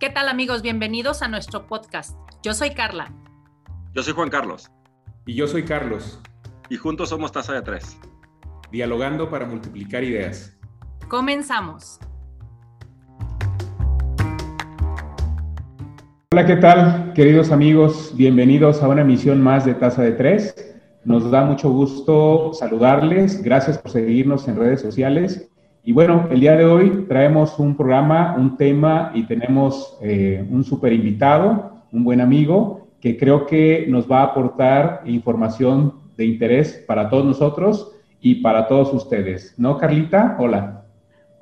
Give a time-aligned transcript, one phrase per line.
[0.00, 0.62] ¿Qué tal amigos?
[0.62, 2.16] Bienvenidos a nuestro podcast.
[2.42, 3.12] Yo soy Carla.
[3.92, 4.70] Yo soy Juan Carlos.
[5.26, 6.18] Y yo soy Carlos.
[6.70, 7.98] Y juntos somos Taza de Tres.
[8.72, 10.58] Dialogando para multiplicar ideas.
[11.08, 12.00] Comenzamos.
[16.32, 18.12] Hola, ¿qué tal, queridos amigos?
[18.16, 20.54] Bienvenidos a una emisión más de Taza de Tres.
[21.04, 23.42] Nos da mucho gusto saludarles.
[23.42, 25.49] Gracias por seguirnos en redes sociales
[25.82, 30.62] y bueno, el día de hoy traemos un programa, un tema y tenemos eh, un
[30.62, 36.84] super invitado, un buen amigo, que creo que nos va a aportar información de interés
[36.86, 39.54] para todos nosotros y para todos ustedes.
[39.56, 40.36] ¿No, Carlita?
[40.38, 40.79] Hola.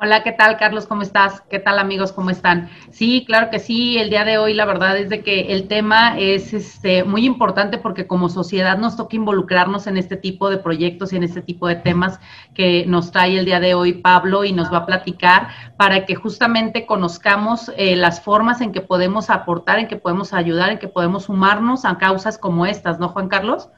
[0.00, 0.86] Hola, ¿qué tal, Carlos?
[0.86, 1.40] ¿Cómo estás?
[1.50, 2.12] ¿Qué tal, amigos?
[2.12, 2.70] ¿Cómo están?
[2.92, 3.98] Sí, claro que sí.
[3.98, 7.78] El día de hoy, la verdad es de que el tema es este, muy importante
[7.78, 11.66] porque como sociedad nos toca involucrarnos en este tipo de proyectos y en este tipo
[11.66, 12.20] de temas
[12.54, 16.14] que nos trae el día de hoy Pablo y nos va a platicar para que
[16.14, 20.86] justamente conozcamos eh, las formas en que podemos aportar, en que podemos ayudar, en que
[20.86, 23.68] podemos sumarnos a causas como estas, ¿no, Juan Carlos?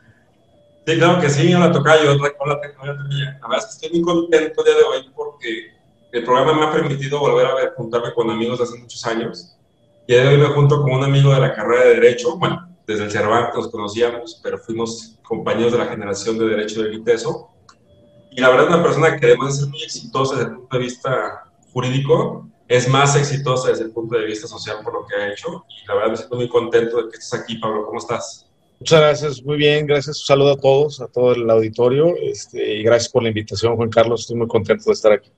[0.86, 4.60] Sí, claro que sí, hola Tocayo, hola, hola, La verdad es que estoy muy contento
[4.60, 5.79] el día de hoy porque
[6.12, 9.56] el programa me ha permitido volver a ver, juntarme con amigos de hace muchos años.
[10.06, 12.36] Y hoy me junto con un amigo de la carrera de Derecho.
[12.36, 16.88] Bueno, desde el Cervantes nos conocíamos, pero fuimos compañeros de la generación de Derecho de
[16.88, 17.50] Viteso.
[18.32, 20.82] Y la verdad, una persona que además de ser muy exitosa desde el punto de
[20.82, 25.32] vista jurídico, es más exitosa desde el punto de vista social por lo que ha
[25.32, 25.64] hecho.
[25.68, 27.86] Y la verdad, me siento muy contento de que estés aquí, Pablo.
[27.86, 28.46] ¿Cómo estás?
[28.80, 30.18] Muchas gracias, muy bien, gracias.
[30.18, 32.14] Un saludo a todos, a todo el auditorio.
[32.20, 34.22] Este, y gracias por la invitación, Juan Carlos.
[34.22, 35.30] Estoy muy contento de estar aquí.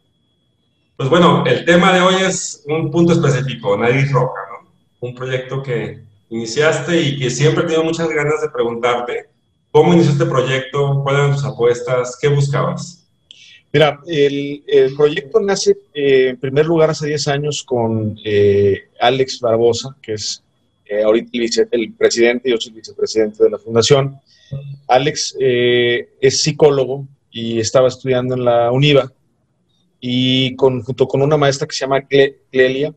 [0.97, 4.71] Pues bueno, el tema de hoy es un punto específico, Nariz Roja, ¿no?
[5.01, 9.27] Un proyecto que iniciaste y que siempre he tenido muchas ganas de preguntarte,
[9.71, 11.01] ¿cómo inició este proyecto?
[11.03, 12.19] ¿Cuáles eran tus apuestas?
[12.21, 13.07] ¿Qué buscabas?
[13.73, 14.63] Mira, el,
[14.95, 20.43] proyecto nace eh, en primer lugar hace 10 años con eh, Alex Barbosa, que es
[20.85, 24.21] eh, ahorita el, el, presidente, yo soy vicepresidente de la fundación.
[24.89, 29.11] Alex es psicólogo y estaba estudiando en la UNIVA
[30.05, 32.03] y con, junto con una maestra que se llama
[32.51, 32.93] Clelia,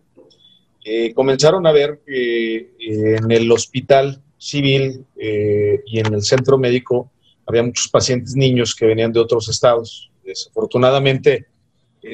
[0.83, 7.11] eh, comenzaron a ver eh, en el hospital civil eh, y en el centro médico
[7.45, 10.11] había muchos pacientes niños que venían de otros estados.
[10.23, 11.45] Desafortunadamente,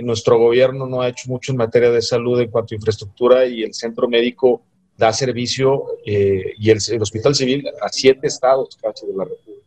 [0.03, 3.63] nuestro gobierno no ha hecho mucho en materia de salud en cuanto a infraestructura y
[3.63, 4.61] el centro médico
[4.97, 9.65] da servicio y el, el, hospital civil a siete estados casi de la República.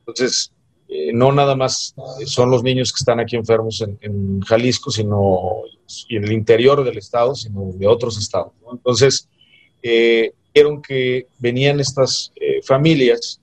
[0.00, 0.53] Entonces,
[0.96, 1.92] eh, no nada más
[2.24, 5.62] son los niños que están aquí enfermos en, Jalisco, sino
[6.08, 8.52] y en el interior del estado, sino de otros estados.
[8.70, 9.28] Entonces,
[9.82, 13.40] eh, vieron que venían estas eh, familias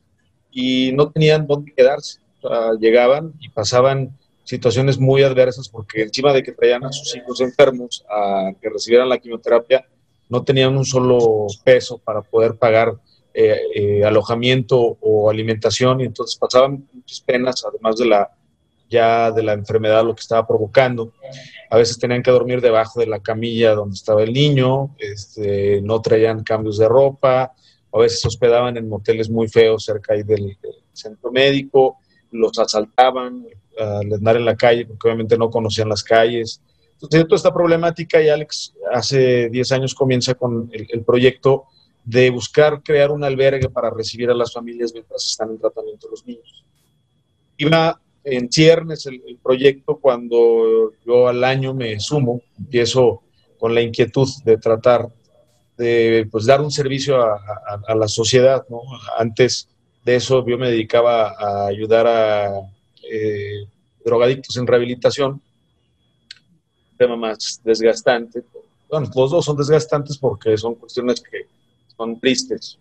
[0.49, 2.19] y no tenían dónde quedarse.
[2.79, 8.05] llegaban y pasaban situaciones muy adversas porque encima de que traían a sus hijos enfermos
[8.09, 9.85] a que recibieran la quimioterapia,
[10.29, 12.93] no tenían un solo peso para poder pagar
[13.33, 18.31] eh, eh, alojamiento o alimentación y entonces pasaban muchas penas, además de la
[18.89, 21.13] ya de la enfermedad, lo que estaba provocando.
[21.69, 26.01] A veces tenían que dormir debajo de la camilla donde estaba el niño, este, no
[26.01, 27.53] traían cambios de ropa,
[27.93, 30.57] a veces se hospedaban en moteles muy feos cerca del,
[30.91, 31.99] centro médico,
[32.31, 33.45] los asaltaban
[33.79, 36.61] al andar en la calle, porque obviamente no conocían las calles.
[36.95, 41.67] Entonces, toda esta problemática y Alex hace 10 años comienza con el proyecto
[42.03, 46.25] de buscar crear un albergue para recibir a las familias mientras están en tratamiento los
[46.25, 46.65] niños.
[47.57, 53.21] Iba en ciernes el, proyecto cuando yo al año me sumo, empiezo
[53.59, 55.07] con la inquietud de tratar
[55.77, 58.65] de pues, dar un servicio a, la sociedad.
[59.17, 59.67] Antes
[60.05, 62.61] de eso yo me dedicaba a ayudar a
[63.03, 63.65] eh,
[64.03, 65.41] drogadictos en rehabilitación,
[66.97, 68.43] tema más desgastante.
[68.89, 71.47] Bueno, los dos son desgastantes porque son cuestiones que
[72.01, 72.79] son tristes.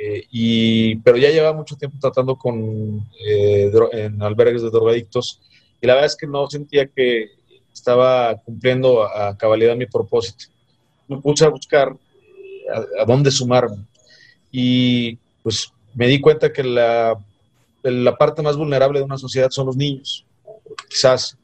[0.00, 5.40] Eh, y, pero ya lleva mucho tiempo tratando con, eh, en albergues de drogadictos
[5.80, 7.30] y la verdad es que no sentía que
[7.72, 10.46] estaba cumpliendo a, cabalidad mi propósito.
[11.08, 11.96] Me puse a buscar
[13.00, 13.78] a, dónde sumarme
[14.52, 17.18] y pues me di cuenta que la,
[17.82, 20.24] la parte más vulnerable de una sociedad son los niños.
[20.88, 21.36] Quizás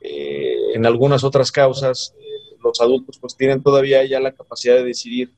[0.00, 2.14] eh, en algunas otras causas
[2.62, 5.30] los adultos pues tienen todavía ya la capacidad de decidir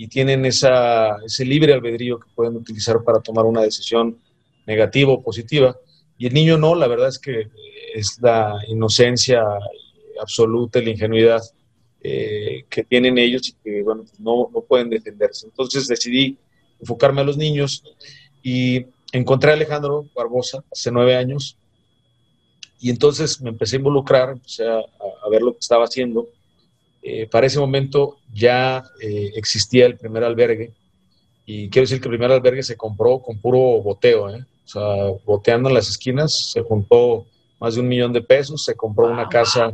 [0.00, 4.16] y tienen ese libre albedrío que pueden utilizar para tomar una decisión
[4.64, 5.76] negativa o positiva.
[6.16, 7.48] Y el niño no, la verdad es que
[7.92, 9.42] es la inocencia
[10.20, 11.42] absoluta, la ingenuidad
[12.00, 15.46] eh, que tienen ellos y que bueno, pues no, no pueden defenderse.
[15.46, 16.38] Entonces decidí
[16.78, 17.82] enfocarme a los niños
[18.40, 21.58] y encontré a Alejandro Barbosa hace nueve años
[22.78, 26.28] y entonces me empecé a involucrar, empecé a ver lo que estaba haciendo
[27.30, 30.72] para ese momento ya existía el primer albergue
[31.50, 34.44] y quiero decir que el primer albergue se compró con puro boteo, ¿eh?
[34.66, 37.24] o sea, boteando en las esquinas, se juntó
[37.58, 39.72] más de un millón de pesos, se compró una casa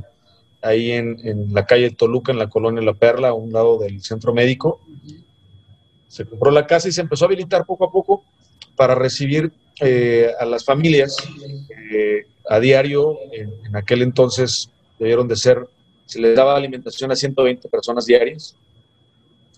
[0.62, 4.00] ahí en, en, la calle Toluca, en la colonia La Perla, a un lado del
[4.04, 4.80] centro médico.
[6.06, 8.22] Se compró la casa y se empezó a habilitar poco a poco
[8.76, 11.16] para recibir eh, a las familias
[11.92, 13.18] eh, a diario.
[13.32, 14.70] En, en, aquel entonces
[15.00, 15.66] debieron de ser,
[16.06, 18.56] se les daba alimentación a 120 personas diarias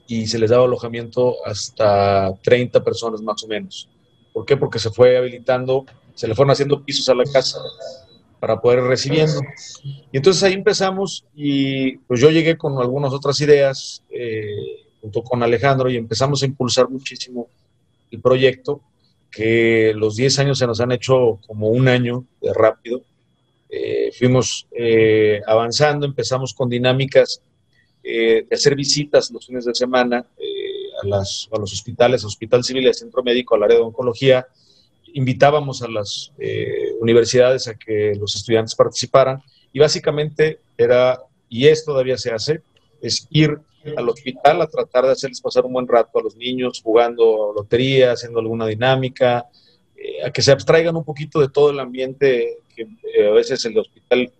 [0.07, 3.89] y se les daba alojamiento hasta 30 personas más o menos.
[4.33, 4.57] ¿Por qué?
[4.57, 5.85] Porque se fue habilitando,
[6.15, 7.59] se le fueron haciendo pisos a la casa
[8.39, 9.41] para poder recibiendo.
[9.83, 15.43] Y entonces ahí empezamos y pues yo llegué con algunas otras ideas eh, junto con
[15.43, 17.49] Alejandro y empezamos a impulsar muchísimo
[18.11, 18.81] el proyecto,
[19.31, 23.03] que los 10 años se nos han hecho como un año de rápido.
[23.79, 27.43] Eh, fuimos eh, avanzando, empezamos con dinámicas
[28.03, 32.95] de hacer visitas los fines de semana a, las, a los hospitales, Hospital Civil y
[32.95, 34.47] Centro Médico, al área de oncología,
[35.17, 39.43] invitábamos a las eh, universidades a que los estudiantes participaran
[39.73, 42.61] y básicamente era, y esto todavía se hace,
[43.01, 43.59] es ir
[43.97, 48.13] al hospital a tratar de hacerles pasar un buen rato a los niños jugando lotería,
[48.13, 49.47] haciendo alguna dinámica,
[49.97, 53.65] eh, a que se abstraigan un poquito de todo el ambiente que eh, a veces
[53.65, 54.31] el hospital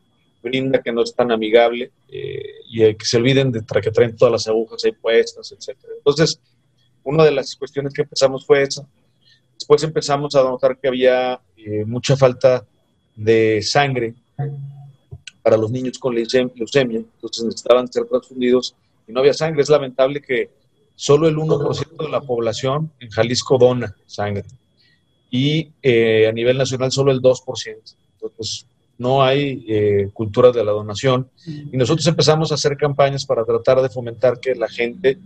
[0.43, 4.47] brinda que no es tan amigable y que se olviden de que traen todas las
[4.47, 5.77] agujas ahí puestas, etc.
[5.97, 6.41] Entonces,
[7.03, 8.87] una de las cuestiones que empezamos fue esa,
[9.57, 12.65] Después empezamos a notar que había eh, mucha falta
[13.15, 14.15] de sangre
[15.43, 18.75] para los niños con leucemia, entonces necesitaban ser transfundidos
[19.09, 19.63] y no había sangre.
[19.63, 20.51] Es lamentable que
[20.95, 24.45] solo el 1% de la población en Jalisco dona sangre
[25.31, 27.77] y eh, a nivel nacional solo el 2%.
[28.31, 28.67] Entonces,
[28.99, 31.29] no hay eh, cultura de la donación.
[31.47, 35.19] Y nosotros empezamos a hacer campañas para tratar de fomentar que la gente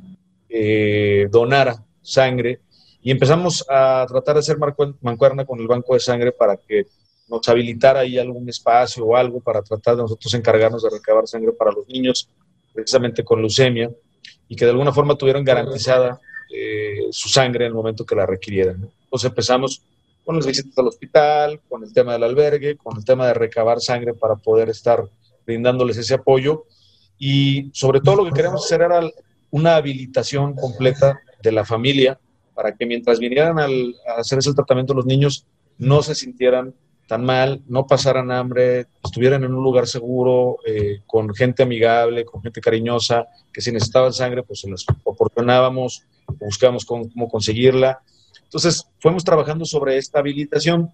[1.30, 2.60] donara sangre
[3.02, 4.58] y empezamos a tratar de hacer
[5.00, 6.86] mancuerna con el banco de sangre para que
[7.28, 11.52] nos habilitara ahí algún espacio o algo para tratar de nosotros encargarnos de recabar sangre
[11.52, 12.28] para los niños,
[12.74, 13.90] precisamente con leucemia,
[14.48, 16.20] y que de alguna forma tuvieran garantizada
[16.52, 18.90] eh, su sangre en el momento que la requirieran.
[19.04, 19.82] Entonces empezamos
[20.30, 23.80] con las visitas al hospital, con el tema del albergue, con el tema de recabar
[23.80, 25.02] sangre para poder estar
[25.44, 26.66] brindándoles ese apoyo.
[27.18, 29.00] Y sobre todo lo que queremos hacer era
[29.50, 32.20] una habilitación completa de la familia
[32.54, 35.46] para que mientras vinieran al, a hacer ese tratamiento los niños
[35.78, 36.74] no se sintieran
[37.08, 42.40] tan mal, no pasaran hambre, estuvieran en un lugar seguro, eh, con gente amigable, con
[42.40, 46.04] gente cariñosa, que si necesitaban sangre, pues se las proporcionábamos,
[46.38, 48.00] buscábamos cómo, cómo conseguirla.
[48.50, 50.90] Entonces, fuimos trabajando sobre esta habilitación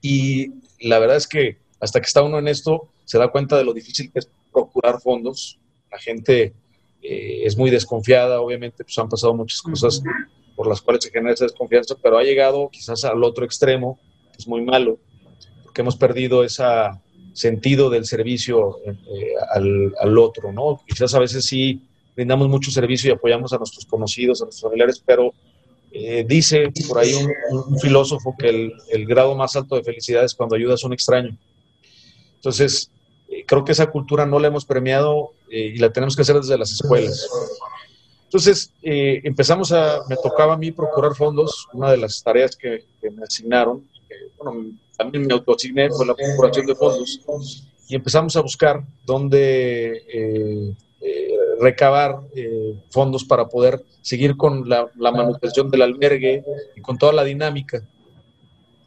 [0.00, 3.64] y la verdad es que hasta que está uno en esto, se da cuenta de
[3.64, 5.58] lo difícil que es procurar fondos.
[5.92, 6.54] La gente
[7.02, 10.02] eh, es muy desconfiada, obviamente, pues han pasado muchas cosas
[10.54, 13.98] por las cuales se genera esa desconfianza, pero ha llegado quizás al otro extremo,
[14.32, 14.98] que es muy malo,
[15.62, 16.64] porque hemos perdido ese
[17.34, 20.80] sentido del servicio eh, al, al, otro, ¿no?
[20.88, 21.82] Quizás a veces sí
[22.14, 25.34] brindamos mucho servicio y apoyamos a nuestros conocidos, a nuestros familiares, pero
[25.98, 27.32] eh, dice por ahí un,
[27.68, 30.92] un filósofo que el, el, grado más alto de felicidad es cuando ayudas a un
[30.92, 31.38] extraño.
[32.34, 32.90] Entonces,
[33.28, 36.58] eh, creo que esa cultura no la hemos premiado y la tenemos que hacer desde
[36.58, 37.26] las escuelas.
[38.24, 42.84] Entonces, eh, empezamos a, me tocaba a mí procurar fondos, una de las tareas que,
[43.00, 43.88] me asignaron,
[44.36, 50.74] bueno, también me autoasigné fue la procuración de fondos, y empezamos a buscar dónde
[51.56, 52.20] eh, eh, recabar
[52.90, 56.44] fondos para poder seguir con la, la, manutención del albergue
[56.76, 57.82] y con toda la dinámica.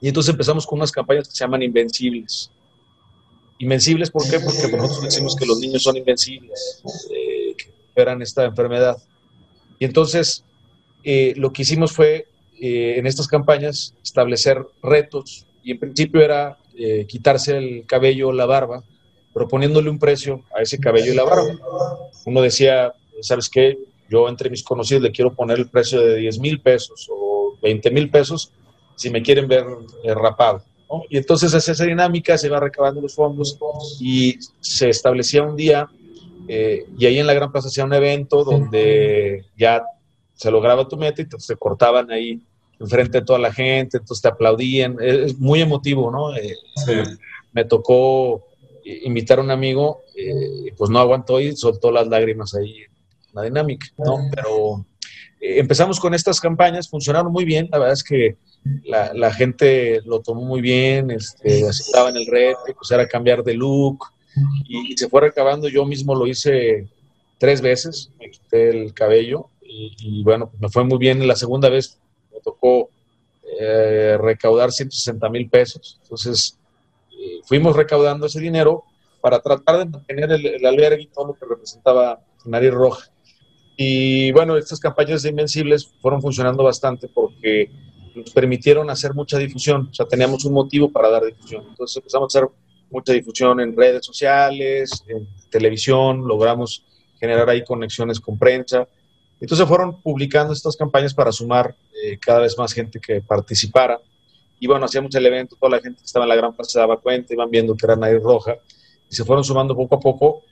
[0.01, 2.51] Y entonces empezamos con unas campañas que se llaman Invencibles.
[3.57, 4.39] Invencibles, ¿por qué?
[4.39, 6.81] Porque nosotros decimos que los niños son invencibles,
[7.57, 8.97] que esperan esta enfermedad.
[9.79, 10.43] Y entonces
[11.03, 12.27] eh, lo que hicimos fue
[12.59, 18.33] eh, en estas campañas establecer retos y en principio era eh, quitarse el cabello o
[18.33, 18.83] la barba,
[19.33, 21.57] proponiéndole un precio a ese cabello y la barba.
[22.25, 23.77] Uno decía, ¿sabes qué?
[24.09, 27.91] Yo entre mis conocidos le quiero poner el precio de 10 mil pesos o 20
[27.91, 28.51] mil pesos
[28.95, 29.65] si me quieren ver
[30.03, 30.63] rapado.
[31.09, 33.57] Y entonces esa dinámica, se va recabando los fondos
[34.01, 35.87] y se establecía un día
[36.51, 39.83] eh, y ahí en la Gran Plaza hacía un evento donde ya
[40.33, 42.41] se lograba tu meta y entonces se cortaban ahí
[42.79, 44.97] enfrente de toda la gente, entonces te aplaudían.
[44.99, 46.35] Es muy emotivo, ¿no?
[46.35, 46.55] Eh,
[47.53, 48.47] me tocó
[49.03, 52.89] invitar a un amigo, eh, pues no aguantó y soltó las lágrimas ahí en
[53.33, 54.29] la dinámica, ¿no?
[54.33, 54.85] Pero
[55.39, 58.37] empezamos con estas campañas, funcionaron muy bien, la verdad es que
[58.83, 63.53] la, la gente lo tomó muy bien, este, en el reto, pues era cambiar de
[63.53, 64.05] look,
[64.67, 65.67] y, se fue recabando.
[65.67, 66.87] Yo mismo lo hice
[67.37, 71.27] tres veces, me quité el cabello y, bueno, me fue muy bien.
[71.27, 71.97] La segunda vez
[72.33, 72.89] me tocó
[73.59, 75.99] eh, recaudar 160 mil pesos.
[76.03, 76.57] Entonces,
[77.19, 78.85] eh, fuimos recaudando ese dinero
[79.21, 83.09] para tratar de mantener el, el albergue y todo lo que representaba Nariz Roja.
[83.75, 87.71] Y bueno, estas campañas de Invencibles fueron funcionando bastante porque
[88.15, 91.65] nos permitieron hacer mucha difusión, o sea, teníamos un motivo para dar difusión.
[91.69, 92.49] Entonces empezamos a hacer
[92.89, 96.83] mucha difusión en redes sociales, en televisión, logramos
[97.19, 98.87] generar ahí conexiones con prensa.
[99.39, 103.99] Entonces fueron publicando estas campañas para sumar eh, cada vez más gente que participara.
[104.59, 106.79] Y bueno, hacíamos el evento, toda la gente que estaba en la Gran Plaza se
[106.79, 108.55] daba cuenta, iban viendo que era Nariz Roja,
[109.09, 110.43] y se fueron sumando poco a poco.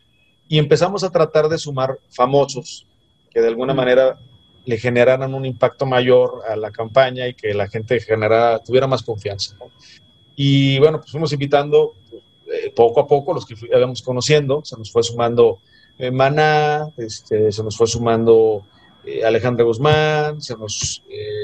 [0.47, 2.87] Y empezamos a tratar de sumar famosos
[3.29, 4.17] que de alguna manera
[4.65, 9.03] le generaran un impacto mayor a la campaña y que la gente generara, tuviera más
[9.03, 9.55] confianza.
[10.35, 11.93] Y bueno, pues fuimos invitando
[12.51, 15.59] eh, poco a poco los que íbamos conociendo, se nos fue sumando
[15.97, 18.63] eh, Maná, este, se nos fue sumando
[19.05, 21.03] eh, Alejandra Guzmán, se nos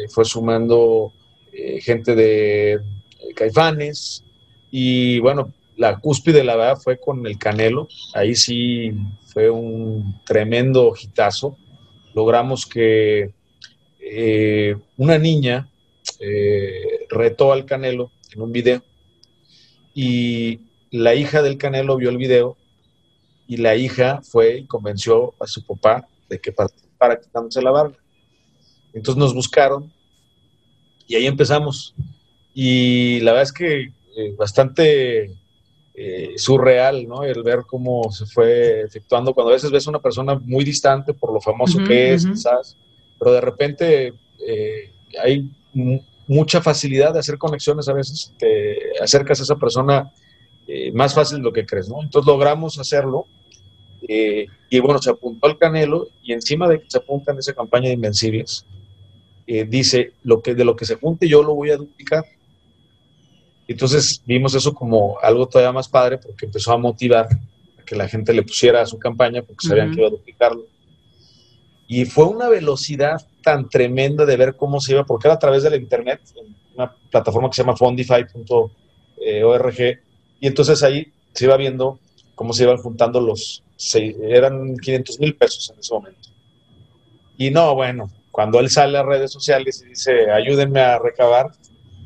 [0.10, 1.12] fue sumando
[1.81, 2.79] gente de
[3.36, 4.24] Caifanes.
[4.72, 8.91] Y bueno, la cúspide la verdad fue con el Canelo, ahí sí
[9.27, 11.57] fue un tremendo hitazo,
[12.13, 13.33] logramos que
[14.98, 15.69] una niña
[17.10, 18.83] retó al Canelo en un video.
[19.95, 22.57] Y la hija del Canelo vio el video
[23.48, 27.98] y la hija fue y convenció a su papá de que participara quitándose la barba.
[28.93, 29.91] Entonces nos buscaron
[31.07, 31.93] y ahí empezamos.
[32.53, 35.31] Y la verdad es que eh, bastante
[35.95, 37.24] eh, surreal, ¿no?
[37.24, 41.13] El ver cómo se fue efectuando, cuando a veces ves a una persona muy distante
[41.13, 42.77] por lo famoso que es, quizás,
[43.17, 44.13] pero de repente
[44.48, 44.91] eh,
[45.22, 45.50] hay
[46.27, 50.12] mucha facilidad de hacer conexiones a veces, te acercas a esa persona
[50.93, 52.01] más fácil de lo que crees, ¿no?
[52.01, 53.27] Entonces logramos hacerlo
[54.07, 57.88] y bueno, se apuntó al Canelo y encima de que se apunta en esa campaña
[57.88, 58.65] de Invencibles,
[59.47, 62.25] eh, dice, lo que, de lo que se junte yo lo voy a duplicar.
[63.67, 68.07] Entonces vimos eso como algo todavía más padre porque empezó a motivar a que la
[68.07, 70.65] gente le pusiera a su campaña porque sabían que iba a duplicarlo.
[71.88, 75.63] Y fue una velocidad tan tremenda de ver cómo se iba, porque era a través
[75.63, 76.21] de la internet,
[76.75, 78.69] una plataforma que se llama fondify.org,
[80.39, 82.00] y entonces ahí se iba viendo
[82.35, 86.29] cómo se iban juntando los, eran 500 mil pesos en ese momento.
[87.38, 91.52] Y no, bueno, cuando él sale a redes sociales y dice, ayúdenme a recabar,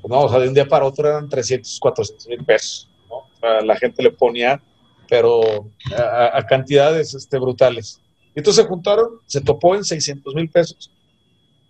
[0.02, 3.62] pues no, o sea, de un día para otro eran 300, 400 mil pesos, ¿no?
[3.62, 4.62] la gente le ponía,
[5.08, 8.02] pero a, cantidades este, brutales.
[8.36, 10.92] Y entonces se juntaron, se topó en 600 mil pesos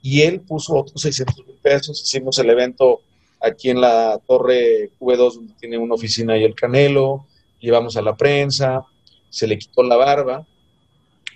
[0.02, 3.02] y él puso otros 600 mil pesos, hicimos el evento
[3.40, 7.28] aquí en la torre V2, donde tiene una oficina ahí el Canelo,
[7.60, 8.84] llevamos a la prensa,
[9.30, 10.48] se le quitó la barba,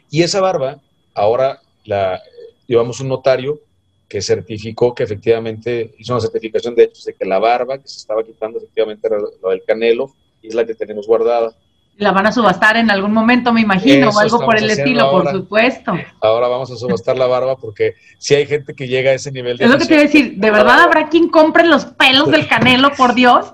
[0.09, 0.81] y esa barba
[1.13, 2.19] ahora la
[2.67, 3.59] llevamos un notario
[4.07, 7.97] que certificó que efectivamente hizo una certificación de hechos de que la barba que se
[7.97, 11.53] estaba quitando efectivamente era lo del Canelo y es la que tenemos guardada.
[11.97, 15.31] La van a subastar en algún momento, me imagino, o algo por el estilo, por
[15.31, 15.93] supuesto.
[16.19, 19.57] Ahora vamos a subastar la barba porque si hay gente que llega a ese nivel
[19.57, 19.65] de...
[19.65, 22.47] Es lo que te iba a decir, ¿de verdad habrá quien compre los pelos del
[22.47, 23.53] canelo, por Dios?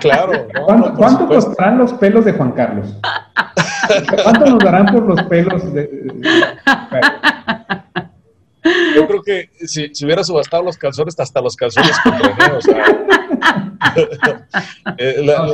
[0.00, 0.48] Claro.
[0.96, 2.96] ¿Cuánto, costarán los pelos de Juan Carlos?
[4.24, 5.88] ¿Cuánto nos darán por los pelos de...
[8.94, 11.92] Yo creo que si, hubiera subastado los calzones, hasta los calzones
[12.56, 12.84] o sea,
[14.98, 15.44] eh, la,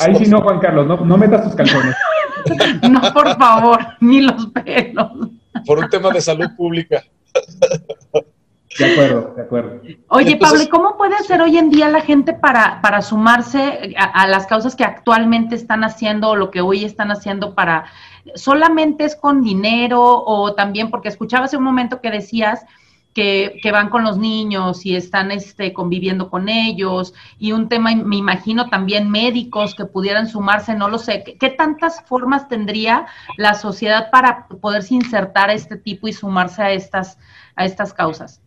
[0.00, 1.96] ahí sí no, Juan Carlos, no, metas tus calzones.
[2.88, 5.10] no, por favor, ni los pelos.
[5.66, 7.02] Por un tema de salud pública.
[8.78, 9.80] De acuerdo, de acuerdo.
[10.08, 14.46] Oye, Pablo, ¿cómo puede hacer hoy en día la gente para, para sumarse a, las
[14.46, 17.86] causas que actualmente están haciendo o lo que hoy están haciendo para
[18.34, 22.64] solamente es con dinero o también, porque escuchaba hace un momento que decías
[23.14, 28.16] que, van con los niños y están este, conviviendo con ellos, y un tema, me
[28.16, 31.24] imagino, también médicos que pudieran sumarse, no lo sé.
[31.38, 36.72] ¿Qué, tantas formas tendría la sociedad para poderse insertar a este tipo y sumarse a
[36.72, 37.18] estas,
[37.56, 38.40] a estas causas?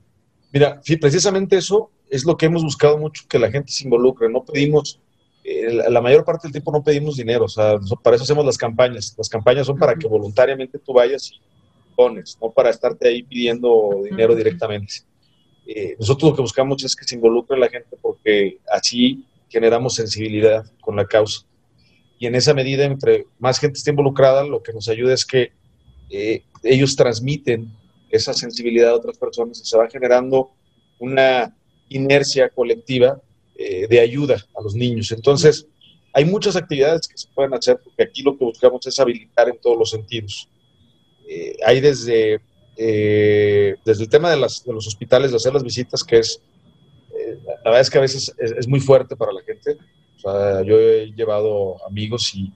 [0.51, 4.29] Mira, sí, precisamente eso es lo que hemos buscado mucho, que la gente se involucre.
[4.29, 4.99] No pedimos
[5.89, 9.13] la mayor parte del tiempo no pedimos dinero, o sea, para eso hacemos las campañas.
[9.17, 11.41] Las campañas son para que voluntariamente tú vayas y
[11.95, 14.95] pones, no para estarte ahí pidiendo dinero directamente.
[15.65, 20.65] Eh, nosotros lo que buscamos es que se involucre la gente porque así generamos sensibilidad
[20.81, 21.45] con la causa.
[22.19, 25.51] Y en esa medida, entre más gente esté involucrada, lo que nos ayuda es que
[26.09, 27.71] eh, ellos transmiten
[28.09, 30.51] esa sensibilidad a otras personas y se va generando
[30.99, 31.55] una
[31.89, 33.19] inercia colectiva
[33.55, 35.11] eh, de ayuda a los niños.
[35.11, 35.67] Entonces,
[36.11, 39.57] hay muchas actividades que se pueden hacer porque aquí lo que buscamos es habilitar en
[39.59, 40.47] todos los sentidos.
[41.27, 42.41] eh, hay desde,
[42.75, 46.41] eh, desde el tema de, las, de, los hospitales, de hacer las visitas, que es,
[47.63, 49.77] la verdad es que a veces es, es, muy fuerte para la gente.
[50.17, 52.51] O sea, yo he llevado amigos y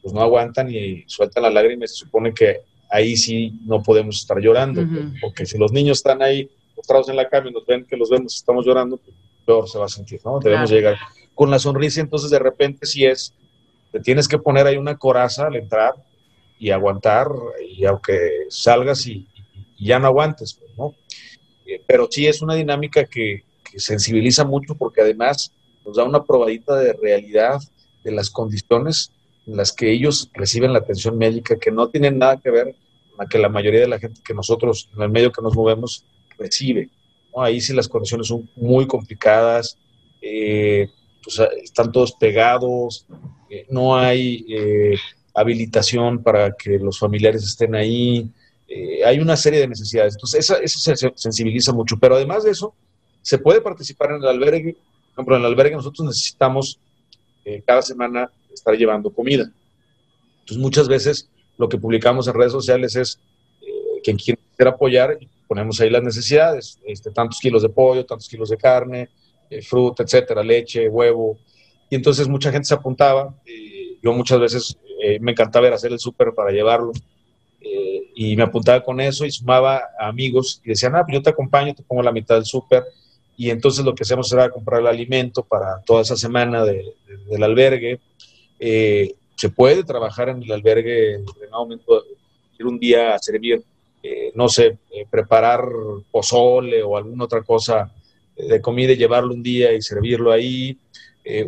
[0.00, 1.90] pues no aguantan y sueltan las lágrimas.
[1.90, 5.20] Se supone que ahí sí no podemos estar llorando, uh -huh.
[5.20, 8.08] porque si los niños están ahí postrados en la cama y nos ven que los
[8.10, 10.38] vemos estamos llorando, pues peor se va a sentir, ¿no?
[10.40, 10.76] Debemos claro.
[10.76, 10.98] llegar
[11.34, 13.34] con la sonrisa, entonces de repente si es,
[13.92, 15.94] te tienes que poner ahí una coraza al entrar
[16.58, 17.28] y aguantar,
[17.68, 19.26] y aunque salgas y,
[19.78, 20.94] y ya no aguantes, pues, ¿no?
[21.66, 25.52] Eh, pero sí es una dinámica que, que, sensibiliza mucho porque además
[25.84, 27.60] nos da una probadita de realidad
[28.04, 29.12] de las condiciones
[29.46, 32.74] en las que ellos reciben la atención médica, que no tienen nada que ver
[33.10, 35.54] con la que la mayoría de la gente que nosotros, en el medio que nos
[35.54, 36.04] movemos,
[36.38, 36.88] recibe.
[37.36, 39.76] Ahí sí las condiciones son muy complicadas,
[40.22, 40.88] eh,
[41.22, 43.06] pues, están todos pegados,
[43.50, 44.96] eh, no hay eh,
[45.34, 48.30] habilitación para que los familiares estén ahí,
[49.04, 50.14] hay una serie de necesidades.
[50.14, 52.74] Entonces, esa, eso se sensibiliza mucho, pero además de eso,
[53.22, 54.72] se puede participar en el albergue.
[54.72, 56.80] Por ejemplo, en el albergue nosotros necesitamos
[57.64, 59.48] cada semana estar llevando comida.
[60.40, 63.20] Entonces, muchas veces lo que publicamos en redes sociales es
[64.02, 68.56] quien quiera apoyar, ponemos ahí las necesidades, este, tantos kilos de pollo, tantos kilos de
[68.56, 69.08] carne,
[69.50, 71.38] eh, fruta, etcétera, leche, huevo.
[71.88, 73.34] Y entonces mucha gente se apuntaba.
[73.46, 74.78] Eh, yo muchas veces
[75.20, 76.92] me encantaba a hacer el súper para llevarlo.
[78.18, 81.74] y me apuntaba con eso y sumaba amigos y decían, ah, pues yo te acompaño,
[81.74, 82.84] te pongo la mitad del súper.
[83.36, 87.16] Y entonces lo que hacemos era comprar el alimento para toda esa semana de, de,
[87.28, 88.00] del albergue
[88.58, 92.02] eh, se puede trabajar en el albergue en un momento,
[92.58, 93.62] ir un día a servir,
[94.06, 95.64] eh, no sé, eh, preparar
[96.10, 97.92] pozole o alguna otra cosa
[98.36, 100.78] de comida y llevarlo un día y servirlo ahí.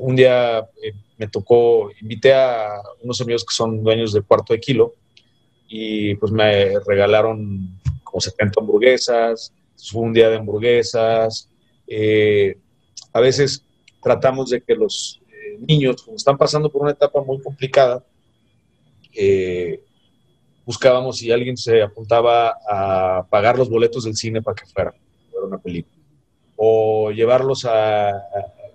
[0.00, 0.66] un día
[1.18, 4.94] me tocó, invité a unos amigos que son dueños del cuarto de kilo
[5.68, 11.48] y pues me regalaron como 70 hamburguesas, fue un día de hamburguesas.
[13.12, 13.62] a veces
[14.02, 15.20] tratamos de que los
[15.58, 18.04] niños, como están pasando por una etapa muy complicada,
[19.14, 19.80] eh,
[20.68, 25.34] buscábamos si alguien se apuntaba a pagar los boletos del cine para que fueran a
[25.34, 25.96] ver una película.
[26.56, 28.20] O llevarlos a, a,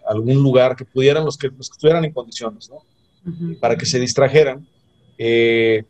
[0.07, 2.77] algún lugar que pudieran, los que, los que estuvieran en condiciones, ¿no?
[2.77, 3.59] Uh -huh.
[3.59, 4.67] Para que se distrajeran.
[5.19, 5.83] Eh,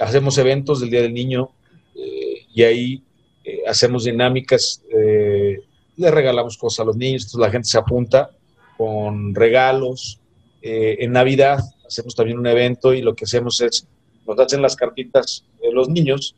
[0.00, 1.50] hacemos eventos del Día del Niño
[1.94, 3.02] eh, y ahí
[3.44, 5.60] eh, hacemos dinámicas, eh,
[5.96, 8.32] le regalamos cosas a los niños, entonces la gente se apunta
[8.76, 10.18] con regalos.
[10.60, 13.86] Eh, en Navidad hacemos también un evento y lo que hacemos es,
[14.26, 16.34] nos hacen las cartitas los niños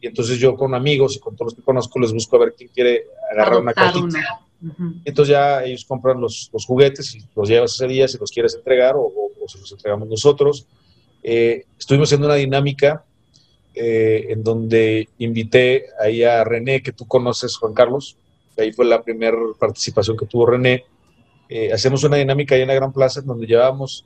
[0.00, 2.54] y entonces yo con amigos y con todos los que conozco les busco a ver
[2.56, 4.04] quién quiere agarrar una cartita.
[4.04, 4.40] Una.
[4.62, 5.02] Uh -huh.
[5.04, 8.54] Entonces ya ellos compran los, los, juguetes y los llevas ese día si los quieres
[8.54, 10.66] entregar o, o, o se los entregamos nosotros.
[11.22, 13.04] Eh, estuvimos haciendo una dinámica
[13.74, 18.16] eh, en donde invité ahí a René, que tú conoces, Juan Carlos.
[18.56, 20.84] Ahí fue la primera participación que tuvo René
[21.48, 24.04] eh, hacemos una dinámica ahí en la Gran Plaza en donde llevamos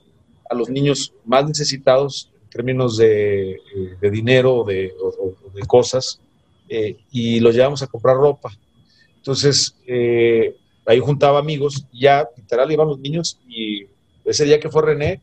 [0.48, 6.20] a los niños más necesitados términos de, eh, dinero de, o, de, cosas
[6.68, 8.50] eh, y los llevamos a comprar ropa.
[9.16, 13.86] Entonces, eh, ahí juntaba amigos, ya literal iban los niños y
[14.24, 15.20] ese día que fue René,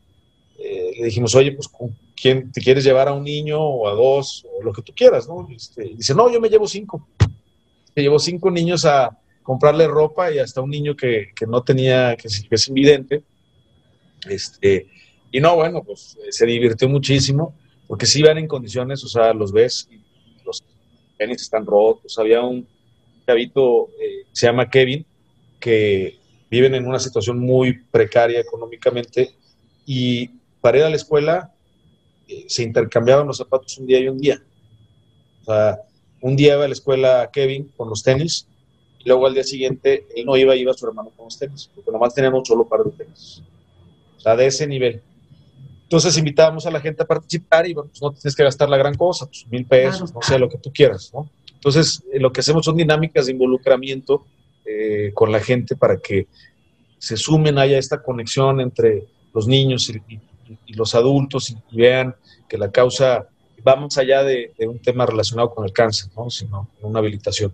[0.58, 3.92] eh, le dijimos, oye, pues ¿con quién te quieres llevar a un niño o a
[3.92, 5.28] dos o lo que tú quieras?
[5.28, 5.48] ¿no?
[5.54, 7.06] Este, dice, no, yo me llevo cinco.
[7.94, 9.16] Me llevo cinco niños a,
[9.48, 13.22] comprarle ropa y hasta un niño que, que no tenía, que, que, es invidente.
[14.28, 14.88] Este,
[15.30, 17.54] y no, bueno, pues se divirtió muchísimo,
[17.86, 19.88] porque si van en condiciones, o sea, los ves,
[20.44, 20.62] los
[21.16, 22.18] tenis están rotos.
[22.18, 22.66] Había un
[23.26, 25.04] chavito, eh, se llama Kevin,
[25.60, 26.18] que
[26.50, 29.34] viven en una situación muy precaria económicamente
[29.84, 30.28] y
[30.60, 31.52] para ir a la escuela
[32.26, 34.42] eh, se intercambiaban los zapatos un día y un día.
[35.42, 35.80] O sea,
[36.20, 38.46] un día iba a la escuela Kevin con los tenis
[38.98, 41.90] y luego al día siguiente él no iba, iba su hermano con los tenis, porque
[41.90, 43.42] nomás tenían un solo par de tenis.
[44.16, 45.02] O sea, de ese nivel.
[45.88, 48.76] Entonces invitábamos a la gente a participar y bueno, pues no tienes que gastar la
[48.76, 51.30] gran cosa, pues mil pesos, no sé, lo que tú quieras, ¿no?
[51.54, 54.26] Entonces, eh, lo que hacemos son dinámicas de involucramiento
[54.66, 56.26] eh, con la gente para que
[56.98, 60.20] se sumen, haya esta conexión entre los niños y, y,
[60.66, 62.14] y los adultos y, y, vean
[62.50, 63.26] que la causa
[63.66, 66.28] va más allá de, de un tema relacionado con el cáncer, ¿no?
[66.28, 67.50] sino una habilitación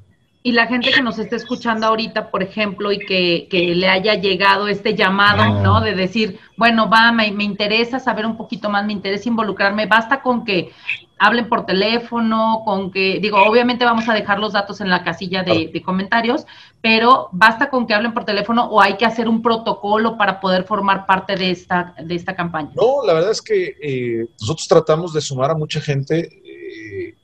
[0.46, 4.16] y la gente que nos esté escuchando ahorita, por ejemplo, y que, que le haya
[4.16, 5.80] llegado este llamado, ¿no?
[5.80, 10.20] De decir, bueno, va, me, me, interesa saber un poquito más, me interesa involucrarme, basta
[10.20, 10.70] con que
[11.18, 15.42] hablen por teléfono, con que, digo, obviamente vamos a dejar los datos en la casilla
[15.42, 16.44] de, de comentarios,
[16.82, 20.64] pero basta con que hablen por teléfono o hay que hacer un protocolo para poder
[20.64, 22.72] formar parte de esta, de esta campaña.
[22.76, 26.28] No, la verdad es que eh, nosotros tratamos de sumar a mucha gente.
[26.44, 27.14] Eh,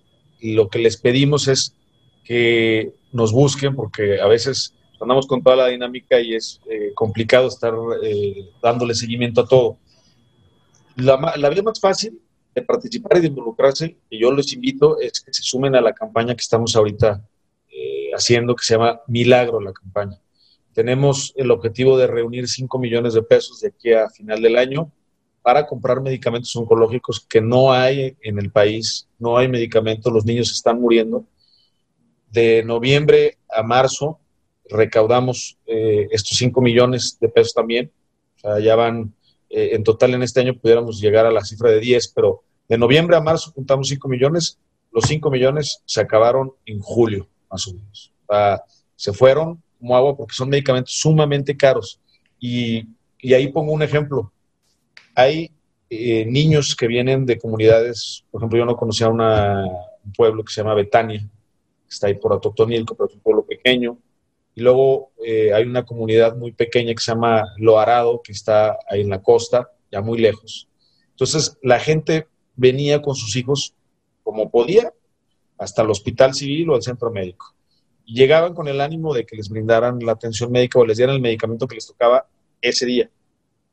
[0.41, 1.75] lo que les pedimos es
[2.31, 7.49] que nos busquen, porque a veces andamos con toda la dinámica y es eh, complicado
[7.49, 9.79] estar eh, dándole seguimiento a todo.
[10.95, 12.21] La, la, vía más fácil
[12.55, 15.93] de participar y de involucrarse, y yo les invito, es que se sumen a la
[15.93, 17.21] campaña que estamos ahorita
[17.69, 20.17] eh, haciendo, que se llama Milagro la campaña.
[20.73, 24.93] Tenemos el objetivo de reunir 5 millones de pesos de aquí a final del año
[25.43, 30.53] para comprar medicamentos oncológicos que no hay en el país, no hay medicamentos, los niños
[30.53, 31.27] están muriendo.
[32.31, 34.19] De noviembre a marzo
[34.69, 37.91] recaudamos eh, estos 5 millones de pesos también,
[38.37, 39.13] o sea, ya van,
[39.49, 42.79] eh, en total en este año pudiéramos llegar a la cifra de 10, pero de
[42.79, 44.59] noviembre a marzo juntamos 5 millones,
[44.93, 48.13] los 5 millones se acabaron en julio, más o menos.
[48.95, 52.01] Se fueron como agua porque son medicamentos sumamente caros.
[52.39, 52.87] Y,
[53.19, 54.33] y ahí pongo un ejemplo
[55.15, 55.51] hay
[55.89, 59.65] eh, niños que vienen de comunidades, por ejemplo, yo no conocía una,
[60.05, 61.27] un pueblo que se llama Betania,
[61.91, 63.99] que está ahí por Atotonilco, pero es un pueblo pequeño.
[64.55, 69.01] Y luego eh, hay una comunidad muy pequeña que se llama Loarado, que está ahí
[69.01, 70.69] en la costa, ya muy lejos.
[71.11, 73.75] Entonces, la gente venía con sus hijos
[74.23, 74.95] como podía
[75.59, 77.55] hasta el hospital civil o el centro médico.
[78.07, 81.17] Y llegaban con el ánimo de que les brindaran la atención médica o les dieran
[81.17, 82.27] el medicamento que les tocaba
[82.63, 83.11] ese día.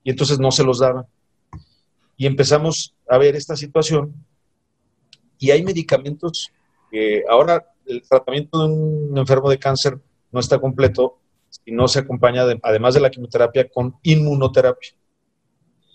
[0.03, 1.05] Y entonces no se los daban
[2.17, 4.13] y empezamos a ver esta situación
[5.37, 6.51] y hay medicamentos
[6.89, 9.99] que ahora el tratamiento de un enfermo de cáncer
[10.31, 11.19] no está completo
[11.49, 14.91] si no se acompaña, además de la quimioterapia, con inmunoterapia.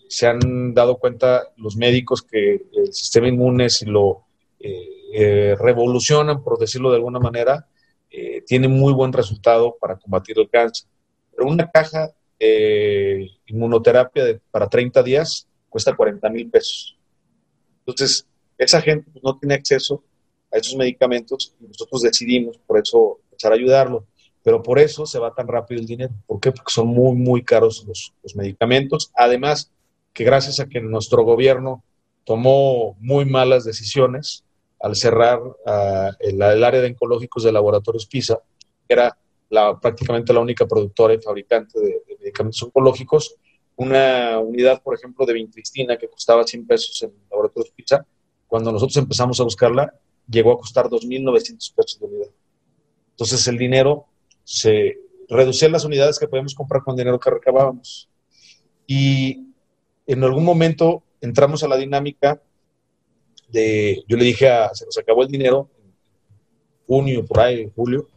[0.09, 4.24] Se han dado cuenta los médicos que el sistema inmune, si lo
[4.59, 7.68] eh, eh, revolucionan, por decirlo de alguna manera,
[8.11, 10.88] eh, tiene muy buen resultado para combatir el cáncer.
[11.31, 16.98] Pero una caja de inmunoterapia para 30 días cuesta 40 mil pesos.
[17.81, 18.26] Entonces,
[18.59, 20.05] esa gente pues, no tiene acceso
[20.53, 24.07] a esos medicamentos y nosotros decidimos por eso empezar a ayudarlo.
[24.43, 26.12] Pero por eso se va tan rápido el dinero.
[26.27, 26.51] ¿Por qué?
[26.51, 29.12] Porque son muy, muy caros los, los medicamentos.
[29.15, 29.71] Además,
[30.12, 31.85] que gracias a que nuestro gobierno
[32.25, 34.45] tomó muy malas decisiones
[34.81, 38.41] al cerrar uh, el, el, área de oncológicos de laboratorios PISA,
[38.87, 39.17] que era
[39.49, 43.37] la, prácticamente la única productora y fabricante de, de medicamentos oncológicos,
[43.77, 48.07] una unidad, por ejemplo, de vincristina que costaba 100 pesos en el laboratorio de pizza,
[48.47, 49.95] cuando nosotros empezamos a buscarla,
[50.29, 52.31] llegó a costar 2.900 pesos de unidad.
[53.11, 54.07] Entonces el dinero
[54.45, 58.09] se reducía las unidades que podíamos comprar con el dinero que recabábamos.
[58.87, 59.49] Y
[60.07, 62.43] en algún momento entramos a la dinámica
[63.49, 65.69] de, yo le dije a, se nos acabó el dinero,
[66.87, 68.09] junio, por ahí, julio,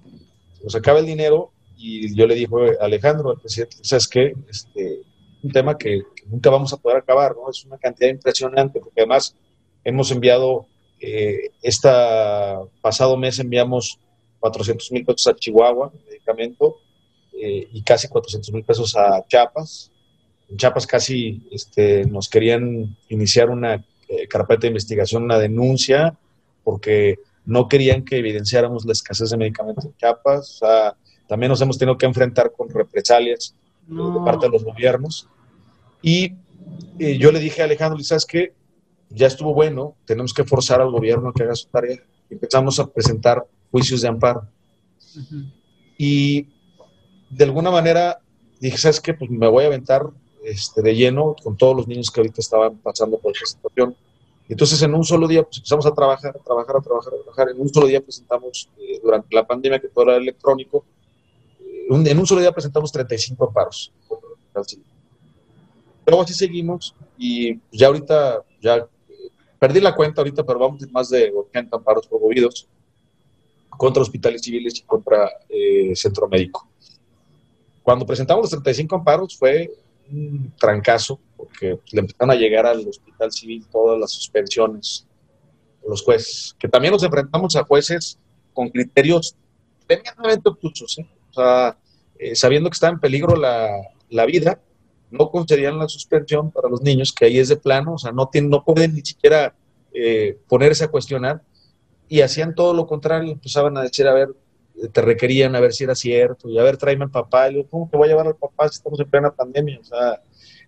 [0.58, 4.34] se nos acaba el dinero y yo le dije a Alejandro, al presidente, ¿sabes qué?
[4.50, 5.02] Este,
[5.44, 7.50] un tema que, nunca vamos a poder acabar, ¿no?
[7.50, 9.36] Es una cantidad impresionante, porque además
[9.84, 10.68] hemos enviado,
[11.00, 14.00] eh, esta pasado mes enviamos
[14.40, 16.78] 400 mil pesos a Chihuahua, medicamento,
[17.34, 19.92] eh, y casi 400 mil pesos a Chiapas.
[20.50, 26.16] En Chiapas casi este, nos querían iniciar una eh, carpeta de investigación, una denuncia,
[26.64, 30.52] porque no querían que evidenciáramos la escasez de medicamentos en Chiapas.
[30.52, 30.96] O sea,
[31.28, 33.56] también nos hemos tenido que enfrentar con represalias
[33.88, 34.20] no.
[34.20, 35.28] de parte de los gobiernos.
[36.02, 36.34] Y
[37.00, 38.54] eh, yo le dije a Alejandro, ¿sabes qué?
[39.10, 42.04] Ya estuvo bueno, tenemos que forzar al gobierno a que haga su tarea.
[42.30, 44.48] Empezamos a presentar juicios de amparo.
[45.16, 45.54] Uh -huh.
[45.98, 46.48] Y
[47.30, 48.20] de alguna manera
[48.60, 49.14] dije, ¿sabes qué?
[49.14, 50.10] Pues me voy a aventar
[50.44, 53.96] este, de lleno con todos los niños que ahorita estaban pasando por esta situación.
[54.48, 57.50] Entonces, en un solo día, pues empezamos a trabajar, a trabajar, a trabajar, a trabajar.
[57.50, 60.86] En un solo día presentamos, eh, durante la pandemia, que todo era electrónico,
[61.60, 63.92] eh, un, en un solo día presentamos 35 amparos.
[66.06, 68.88] Luego así seguimos y ya ahorita, ya
[69.60, 72.68] perdí la cuenta ahorita, pero vamos a más de 80 amparos promovidos
[73.70, 76.68] contra hospitales civiles y contra eh, centro médico.
[77.84, 79.72] Cuando presentamos los 35 amparos fue
[80.12, 85.06] un trancazo, porque le empezaron a llegar al hospital civil todas las suspensiones,
[85.88, 88.18] los jueces, que también nos enfrentamos a jueces
[88.54, 89.36] con criterios
[89.86, 91.08] tremendamente obtusos, ¿eh?
[91.30, 91.78] o sea,
[92.18, 93.70] eh, sabiendo que está en peligro la,
[94.10, 94.60] la vida,
[95.12, 98.28] no concedían la suspensión para los niños, que ahí es de plano, o sea, no,
[98.28, 99.56] tienen, no pueden ni siquiera
[99.94, 101.42] eh, ponerse a cuestionar,
[102.08, 104.30] y hacían todo lo contrario, empezaban a decir, a ver,
[104.92, 107.68] te requerían a ver si era cierto, y a ver, tráeme al papá, y yo,
[107.68, 109.80] ¿cómo te voy a llevar al papá si estamos en plena pandemia?
[109.80, 110.22] O sea,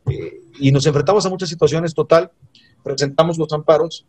[0.10, 2.32] eh, y nos enfrentamos a muchas situaciones, total,
[2.84, 4.06] presentamos los amparos,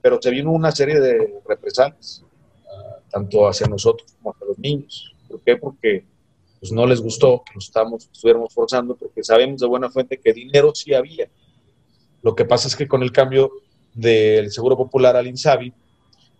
[0.00, 2.22] pero se vino una serie de represalias,
[2.64, 5.14] uh, tanto hacia nosotros como hacia los niños.
[5.28, 5.56] ¿Por qué?
[5.56, 6.04] Porque
[6.64, 10.32] pues no les gustó que nos estamos, estuviéramos forzando, porque sabemos de buena fuente que
[10.32, 11.28] dinero sí había.
[12.22, 13.52] Lo que pasa es que con el cambio
[13.92, 15.74] del Seguro Popular al INSABI,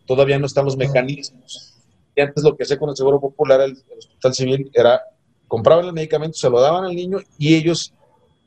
[0.07, 1.75] todavía no están los mecanismos.
[2.17, 5.03] Y antes lo que hacía con el Seguro Popular, el, Hospital Civil, era
[5.47, 7.93] compraban el medicamento, se lo daban al niño y ellos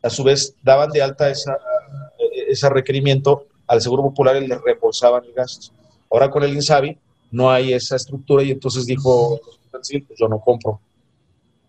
[0.01, 1.59] a su vez daban de alta esa,
[2.47, 5.71] ese requerimiento al Seguro Popular y le reembolsaban el gasto.
[6.09, 6.97] Ahora con el INSABI
[7.29, 10.81] no hay esa estructura y entonces dijo pues yo no compro.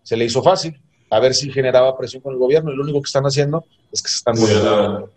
[0.09, 0.75] Se le hizo fácil,
[1.11, 4.01] a ver si generaba presión con el gobierno y lo único que están haciendo es
[4.01, 5.11] que se están muriendo.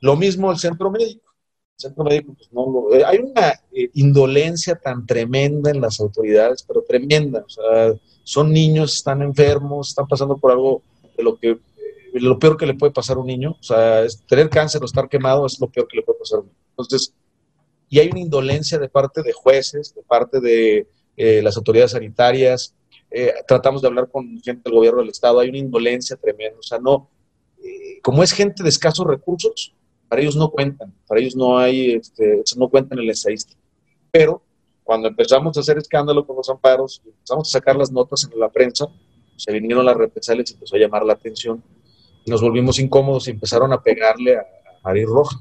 [0.00, 1.30] Lo mismo el centro médico.
[1.78, 6.64] El centro médico, pues no eh, hay una eh, indolencia tan tremenda en las autoridades,
[6.64, 7.44] pero tremenda.
[7.46, 7.94] O sea,
[8.24, 10.82] son niños, están enfermos, están pasando por algo
[11.16, 11.60] de lo que eh,
[12.14, 13.52] lo peor que le puede pasar a un niño.
[13.60, 16.40] O sea, tener cáncer o estar quemado es lo peor que le puede pasar a
[16.40, 16.58] un niño.
[16.70, 17.14] Entonces,
[17.88, 20.88] y hay una indolencia de parte de jueces, de parte de
[21.42, 22.74] las autoridades sanitarias,
[23.14, 26.62] eh, tratamos de hablar con gente del gobierno del Estado, hay una indolencia tremenda, o
[26.62, 27.10] sea, no,
[27.62, 29.74] eh, como es gente de escasos recursos,
[30.08, 33.60] para ellos no cuentan, para ellos no hay, este, no cuentan en la estadística.
[34.10, 34.42] Pero
[34.84, 38.50] cuando empezamos a hacer escándalo con los amparos, empezamos a sacar las notas en la
[38.50, 38.86] prensa,
[39.36, 41.62] se vinieron las represalias y empezó a llamar la atención,
[42.26, 45.38] nos volvimos incómodos y empezaron a pegarle a, a María Roja.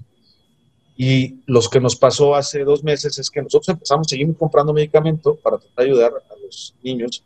[0.97, 5.35] Y los que nos pasó hace dos meses es que nosotros empezamos, seguimos comprando medicamento
[5.35, 7.23] para tratar de ayudar a los niños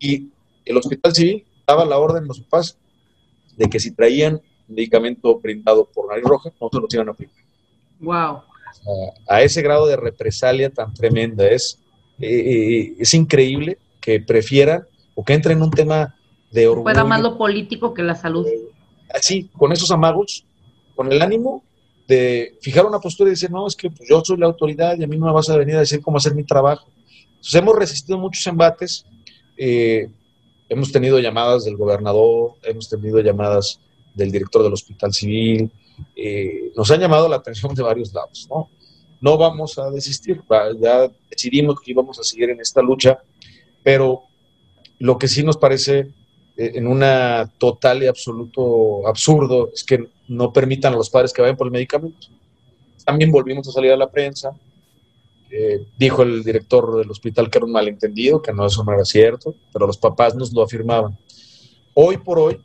[0.00, 0.28] y
[0.64, 2.76] el Hospital Civil daba la orden a los papás
[3.56, 7.44] de que si traían medicamento brindado por nariz roja, no se los iban a aplicar.
[8.00, 8.42] Wow.
[9.28, 11.78] A, ese grado de represalia tan tremenda es,
[12.18, 16.16] eh, eh, es increíble que prefieran o que entren en un tema
[16.50, 16.84] de orgullo.
[16.84, 18.46] Fuera más lo político que la salud.
[19.12, 20.46] Así, con esos amagos,
[20.94, 21.62] con el ánimo
[22.06, 25.04] de fijar una postura y decir, no, es que pues, yo soy la autoridad y
[25.04, 26.88] a mí no me vas a venir a decir cómo hacer mi trabajo.
[27.28, 29.06] Entonces hemos resistido muchos embates,
[29.56, 30.08] eh,
[30.68, 33.80] hemos tenido llamadas del gobernador, hemos tenido llamadas
[34.14, 35.70] del director del Hospital Civil,
[36.16, 38.48] eh, nos han llamado la atención de varios lados,
[39.20, 39.36] ¿no?
[39.36, 40.42] Vamos a desistir,
[40.80, 43.18] ya decidimos que íbamos a seguir en esta lucha,
[43.82, 44.22] pero
[44.98, 46.08] lo que sí nos parece
[46.56, 51.42] eh, en una total y absoluto absurdo es que no permitan a los padres que
[51.42, 52.28] vayan por el medicamento.
[53.04, 54.50] También volvimos a salir a la prensa,
[55.50, 59.04] eh, dijo el director del hospital que era un malentendido, que no eso no era
[59.04, 61.16] cierto, pero los papás nos lo afirmaban.
[61.94, 62.60] Hoy por hoy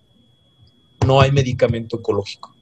[1.05, 2.53] no hay medicamento oncológico.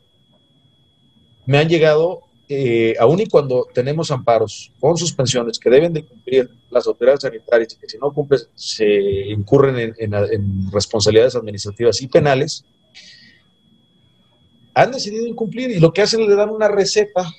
[1.45, 6.49] Me han llegado, eh, aún y cuando tenemos amparos con suspensiones que deben de cumplir
[6.69, 12.07] las autoridades sanitarias y que si no cumplen se incurren en, en responsabilidades administrativas y
[12.07, 12.63] penales,
[14.73, 17.29] han decidido incumplir y lo que hacen es le dan una receta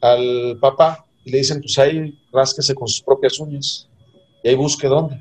[0.00, 3.88] al papá y le dicen, pues ahí rásquese con sus propias uñas
[4.44, 5.20] y ahí busque dónde.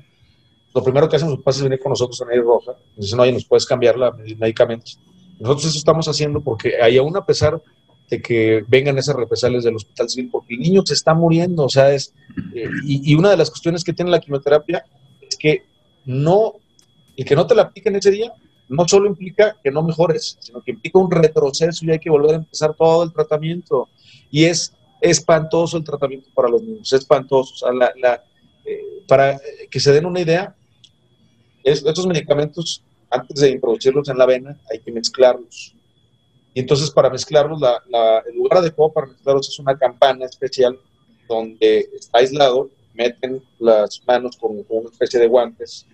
[0.74, 3.20] Lo primero que hacen los padres es venir con nosotros a Nariz Roja, y dicen,
[3.20, 4.12] oye, nos puedes cambiar la.
[4.12, 7.60] Nosotros eso estamos haciendo porque ahí aún a pesar
[8.08, 11.70] de que vengan esas represalias del hospital civil, porque el niño se está muriendo, o
[11.70, 12.14] sea, es,
[12.54, 14.86] eh, y, y, una de las cuestiones que tiene la quimioterapia
[15.28, 15.64] es que
[16.06, 16.54] no,
[17.18, 18.32] el que no te la apliquen ese día,
[18.70, 22.36] no solo implica que no mejores, sino que implica un retroceso y hay que volver
[22.36, 23.90] a empezar todo el tratamiento.
[24.30, 27.54] Y es espantoso el tratamiento para los niños, espantoso.
[27.54, 28.24] O sea, la,
[28.66, 30.56] eh, para que se den una idea,
[31.64, 35.74] estos medicamentos, antes de introducirlos en la vena, hay que mezclarlos.
[36.54, 40.80] Y entonces para mezclarlos, la, el lugar adecuado para mezclarlos es una campana especial
[41.28, 45.86] donde está aislado, meten las manos con, con una especie de guantes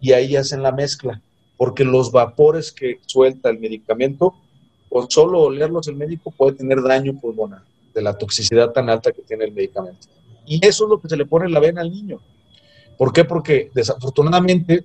[0.00, 1.22] y ahí hacen la mezcla,
[1.56, 4.34] porque los vapores que suelta el medicamento,
[4.90, 7.62] con solo olerlos el médico puede tener daño pulmonar
[7.96, 10.06] de la toxicidad tan alta que tiene el medicamento.
[10.44, 12.20] Y eso es lo que se le pone en la vena al niño.
[12.98, 13.24] ¿Por qué?
[13.24, 14.84] Porque desafortunadamente,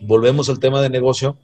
[0.00, 1.36] volvemos al tema de negocio,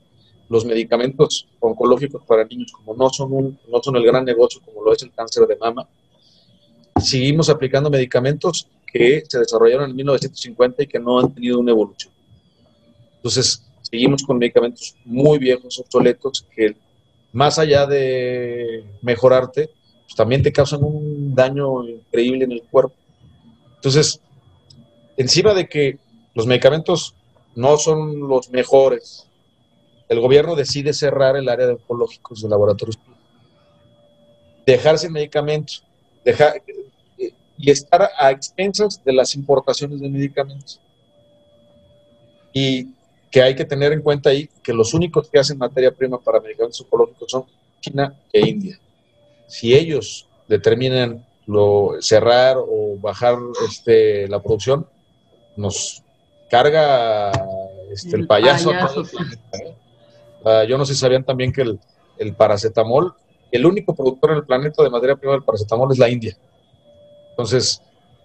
[0.49, 4.83] los medicamentos oncológicos para niños, como no son, un, no son el gran negocio como
[4.83, 5.87] lo es el cáncer de mama,
[7.01, 12.13] seguimos aplicando medicamentos que se desarrollaron en 1950 y que no han tenido una evolución.
[13.15, 16.75] Entonces, seguimos con medicamentos muy viejos, obsoletos, que
[17.31, 19.69] más allá de mejorarte,
[20.05, 22.95] pues, también te causan un daño increíble en el cuerpo.
[23.75, 24.21] Entonces,
[25.17, 25.97] encima de que
[26.33, 27.15] los medicamentos
[27.55, 29.27] no son los mejores,
[30.07, 32.99] el gobierno decide cerrar el área de oncológicos de laboratorios,
[34.65, 35.83] dejar sin medicamentos,
[36.23, 36.61] dejar,
[37.57, 40.79] y estar a expensas de las importaciones de medicamentos.
[42.53, 42.89] Y
[43.31, 46.39] que hay que tener en cuenta ahí que los únicos que hacen materia prima para
[46.39, 47.45] medicamentos oncológicos son
[47.81, 48.79] China e India
[49.47, 54.87] si ellos determinan lo, cerrar o bajar este, la producción,
[55.55, 56.03] nos
[56.49, 57.31] carga
[57.91, 58.71] este, el, payaso.
[58.71, 59.75] ¿eh?
[60.43, 61.79] Ah, yo no sé si sabían también que el,
[62.17, 63.13] el, paracetamol,
[63.51, 66.37] el único productor en el planeta de materia prima del paracetamol es la India.
[67.31, 67.81] Entonces,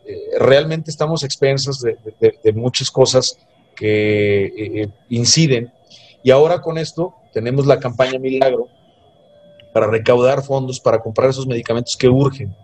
[0.07, 3.39] eh, realmente estamos expensas de, muchas cosas
[3.77, 5.73] que eh, inciden.
[6.23, 8.69] Y ahora con esto tenemos la campaña Milagro
[9.73, 12.55] para recaudar fondos para comprar esos medicamentos que urgen.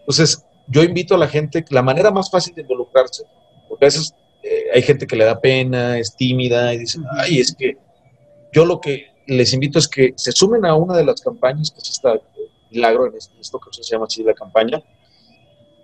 [0.00, 3.24] Entonces, yo invito a la gente, la manera más fácil de involucrarse,
[3.68, 7.40] porque a veces eh, hay gente que le da pena, es tímida y dice, ay,
[7.40, 7.76] es que
[8.52, 11.78] yo lo que les invito es que se sumen a una de las campañas, que
[11.80, 12.14] es esta
[12.70, 14.82] milagro, en esto que se llama así la campaña,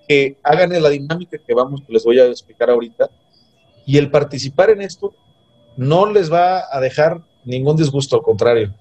[0.09, 3.11] que hagan la dinámica que vamos, les voy a explicar ahorita,
[3.87, 5.15] y el participar en esto
[5.77, 8.75] no les va a dejar ningún disgusto, al contrario,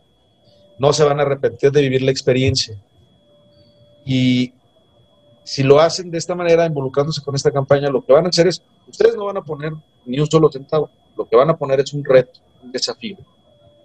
[0.79, 2.75] no se van a arrepentir de vivir la experiencia.
[4.05, 4.53] Y
[5.43, 8.47] si lo hacen de esta manera, involucrándose con esta campaña, lo que van a hacer
[8.47, 9.73] es, ustedes no van a poner
[10.05, 13.17] ni un solo centavo, lo que van a poner es un reto, un desafío.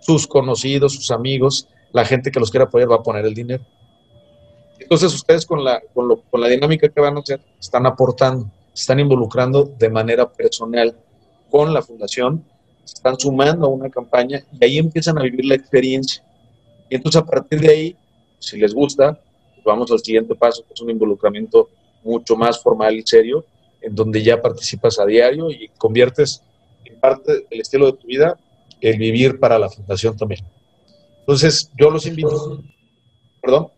[0.01, 3.65] Sus conocidos, sus amigos, la gente que los quiera apoyar va a poner el dinero.
[4.79, 8.51] Entonces ustedes con la, con, lo, con la dinámica que van a hacer, están aportando,
[8.75, 10.95] están involucrando de manera personal
[11.51, 12.45] con la fundación,
[12.85, 16.23] están sumando a una campaña y ahí empiezan a vivir la experiencia.
[16.89, 17.97] Y entonces a partir de ahí,
[18.39, 19.19] si les gusta,
[19.65, 21.69] vamos al siguiente paso, que es un involucramiento
[22.05, 23.45] mucho más formal y serio,
[23.81, 26.43] en donde ya participas a diario y conviertes
[26.85, 28.39] en parte del estilo de tu vida
[28.81, 30.45] el vivir para la fundación también.
[31.21, 32.63] Entonces, yo los invito,
[33.43, 33.69] perdón,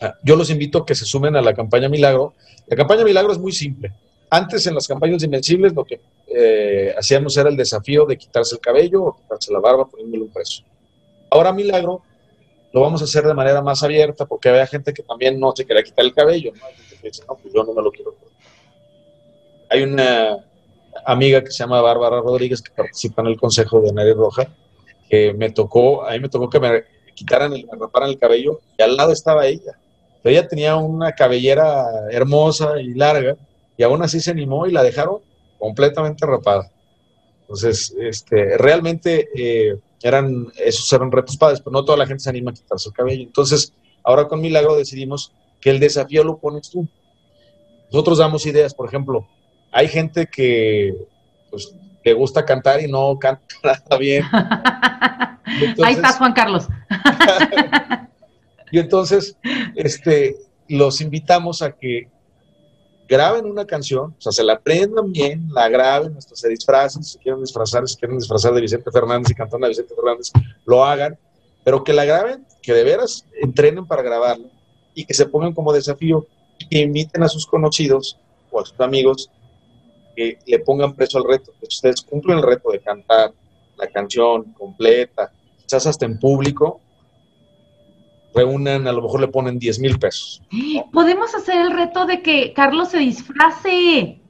[0.00, 2.34] ah, yo los invito a que se sumen a la campaña Milagro.
[2.66, 3.92] La campaña Milagro es muy simple.
[4.30, 8.60] Antes en las campañas invencibles lo que eh, hacíamos era el desafío de quitarse el
[8.60, 10.64] cabello o quitarse la barba poniéndole un precio.
[11.36, 12.00] Ahora Milagro
[12.72, 15.66] lo vamos a hacer de manera más abierta porque había gente que también no se
[15.66, 16.52] quería quitar el cabello.
[19.68, 20.38] Hay una
[21.04, 24.48] amiga que se llama Bárbara Rodríguez que participa en el consejo de Nari Roja,
[25.10, 28.60] que me tocó, a mí me tocó que me quitaran, el, me raparan el cabello
[28.78, 29.78] y al lado estaba ella.
[30.22, 33.36] Pero ella tenía una cabellera hermosa y larga
[33.76, 35.18] y aún así se animó y la dejaron
[35.58, 36.70] completamente rapada.
[37.42, 42.30] Entonces, este, realmente eh, eran, esos eran retos padres, pero no toda la gente se
[42.30, 43.22] anima a quitarse el cabello.
[43.22, 46.86] Entonces, ahora con Milagro decidimos que el desafío lo pones tú.
[47.92, 49.26] Nosotros damos ideas, por ejemplo,
[49.72, 50.94] hay gente que
[51.50, 54.24] pues, le gusta cantar y no canta nada bien.
[55.84, 56.66] Ahí estás, Juan Carlos.
[58.72, 59.36] y entonces,
[59.74, 60.36] este,
[60.68, 62.08] los invitamos a que
[63.08, 67.18] graben una canción, o sea, se la aprendan bien, la graben, hasta se disfracen, si
[67.18, 70.30] quieren disfrazar, si quieren disfrazar de Vicente Fernández y cantar a Vicente Fernández,
[70.64, 71.18] lo hagan,
[71.64, 74.48] pero que la graben, que de veras entrenen para grabarla
[74.94, 76.26] y que se pongan como desafío
[76.70, 78.18] que inviten a sus conocidos
[78.50, 79.30] o a sus amigos
[80.14, 83.32] que le pongan preso al reto, que ustedes cumplen el reto de cantar
[83.76, 85.30] la canción completa,
[85.62, 86.80] quizás hasta en público,
[88.36, 90.42] reúnen, a lo mejor le ponen 10 mil pesos.
[90.92, 94.20] Podemos hacer el reto de que Carlos se disfrace.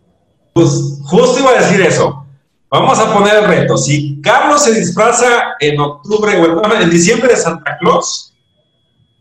[0.53, 2.25] Pues justo iba a decir eso.
[2.71, 3.77] Vamos a poner el reto.
[3.77, 8.35] Si Carlos se disfraza en octubre o en, diciembre de Santa Claus,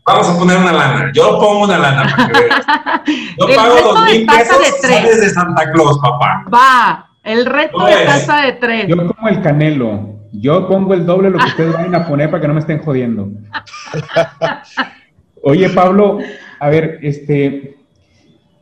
[0.04, 1.12] vamos a poner una lana.
[1.14, 2.66] Yo pongo una lana para que veas.
[3.38, 6.44] Yo pago dos mil pesos de, de Santa Claus, papá.
[6.52, 8.88] Va, el reto de casa de tres.
[8.88, 10.15] Yo como el canelo.
[10.40, 12.78] Yo pongo el doble lo que ustedes van a poner para que no me estén
[12.78, 13.30] jodiendo.
[15.42, 16.18] Oye, Pablo,
[16.58, 17.76] a ver, este,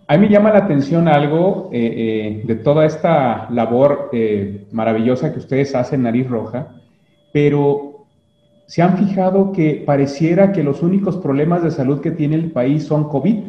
[0.06, 5.32] a mí me llama la atención algo eh, eh, de toda esta labor eh, maravillosa
[5.32, 6.76] que ustedes hacen, Nariz Roja,
[7.32, 8.06] pero
[8.66, 12.84] se han fijado que pareciera que los únicos problemas de salud que tiene el país
[12.84, 13.44] son COVID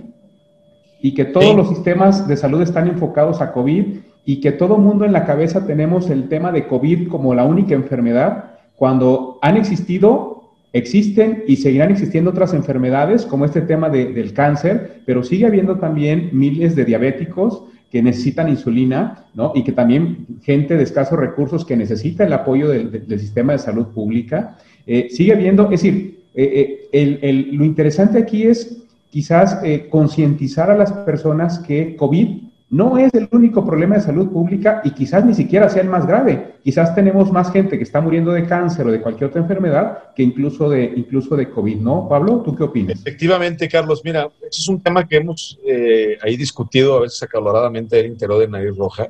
[1.01, 5.05] y que todos los sistemas de salud están enfocados a COVID y que todo mundo
[5.05, 10.51] en la cabeza tenemos el tema de COVID como la única enfermedad, cuando han existido,
[10.73, 16.31] existen y seguirán existiendo otras enfermedades, como este tema del cáncer, pero sigue habiendo también
[16.33, 19.53] miles de diabéticos que necesitan insulina, ¿no?
[19.55, 23.87] Y que también gente de escasos recursos que necesita el apoyo del, sistema de salud
[23.93, 24.57] pública.
[24.87, 30.91] Eh, sigue habiendo, es decir, eh, eh, lo interesante aquí es quizás concientizar a las
[30.91, 32.45] personas que COVID
[32.75, 36.05] no es el único problema de salud pública y quizás ni siquiera sea el más
[36.05, 36.55] grave.
[36.61, 40.23] Quizás tenemos más gente que está muriendo de cáncer o de cualquier otra enfermedad que
[40.23, 42.09] incluso de, incluso de COVID, ¿no?
[42.09, 42.99] Pablo, ¿tú qué opinas?
[42.99, 47.97] Efectivamente, Carlos, mira, eso es un tema que hemos eh, ahí discutido a veces acaloradamente
[47.97, 49.09] el interior de Nariz Roja,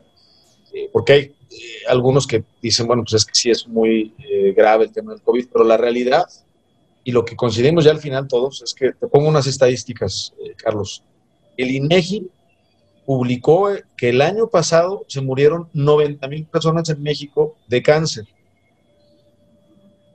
[0.72, 1.34] eh, porque hay eh,
[1.89, 4.13] algunos que dicen, bueno, pues es que sí es muy
[4.55, 6.26] grave el tema del COVID, pero la realidad
[7.03, 11.03] y lo que coincidimos ya al final todos es que te pongo unas estadísticas, Carlos.
[11.57, 12.30] El INEGI
[13.06, 18.26] publicó que el año pasado se murieron 90 mil personas en México de cáncer.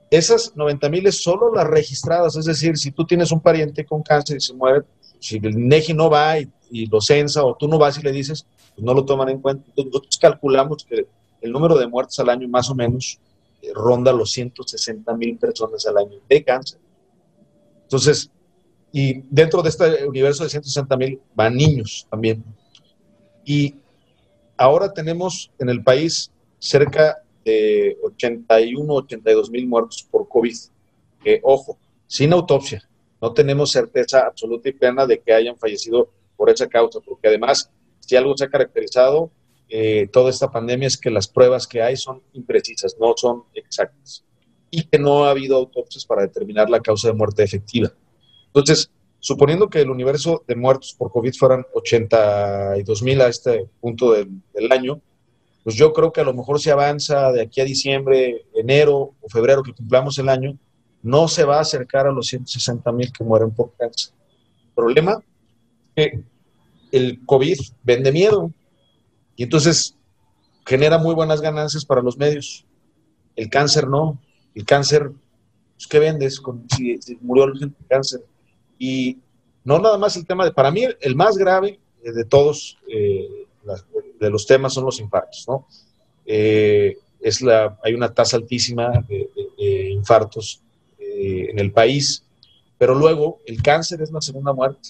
[0.09, 4.03] Esas 90 mil es solo las registradas, es decir, si tú tienes un pariente con
[4.03, 4.83] cáncer y se muere,
[5.19, 6.49] si el INEGI no va y,
[6.87, 9.69] lo censa o tú no vas y le dices, pues no lo toman en cuenta.
[9.75, 11.05] nosotros calculamos que
[11.41, 13.19] el número de muertes al año más o menos
[13.61, 16.79] eh, ronda los 160 mil personas al año de cáncer.
[17.83, 18.31] Entonces,
[18.91, 22.43] y dentro de este universo de 160 mil van niños también.
[23.45, 23.75] Y
[24.57, 30.55] ahora tenemos en el país cerca de 81, 82 mil muertos por COVID.
[31.23, 31.77] Que, ojo,
[32.07, 32.87] sin autopsia.
[33.21, 37.69] No tenemos certeza absoluta y plena de que hayan fallecido por esa causa, porque además,
[37.99, 39.31] si algo se ha caracterizado
[39.73, 44.25] eh, toda esta pandemia es que las pruebas que hay son imprecisas, no son exactas,
[44.69, 47.89] y que no ha habido autopsias para determinar la causa de muerte efectiva.
[48.47, 48.91] Entonces,
[49.21, 54.71] suponiendo que el universo de muertos por COVID fueran 82 mil a este punto del,
[54.71, 54.99] año,
[55.63, 59.29] pues yo creo que a lo mejor se avanza de aquí a diciembre, enero o
[59.29, 60.57] febrero que cumplamos el año,
[61.03, 64.11] no se va a acercar a los 160 mil que mueren por cáncer.
[64.67, 65.23] El problema
[65.95, 66.23] es que
[66.91, 68.51] el COVID vende miedo
[69.35, 69.95] y entonces
[70.65, 72.65] genera muy buenas ganancias para los medios.
[73.35, 74.19] El cáncer no.
[74.55, 75.11] El cáncer,
[75.75, 76.41] pues, ¿qué vendes
[76.75, 78.21] si, murió la gente de cáncer?
[78.83, 79.19] Y
[79.63, 83.45] no nada más el tema de, para mí el más grave de todos eh,
[84.19, 85.67] de los temas son los infartos, ¿no?
[86.25, 89.29] Eh, es la, hay una tasa altísima de,
[89.91, 90.63] infartos
[90.97, 92.23] eh, en el país,
[92.79, 94.89] pero luego el cáncer es la segunda muerte,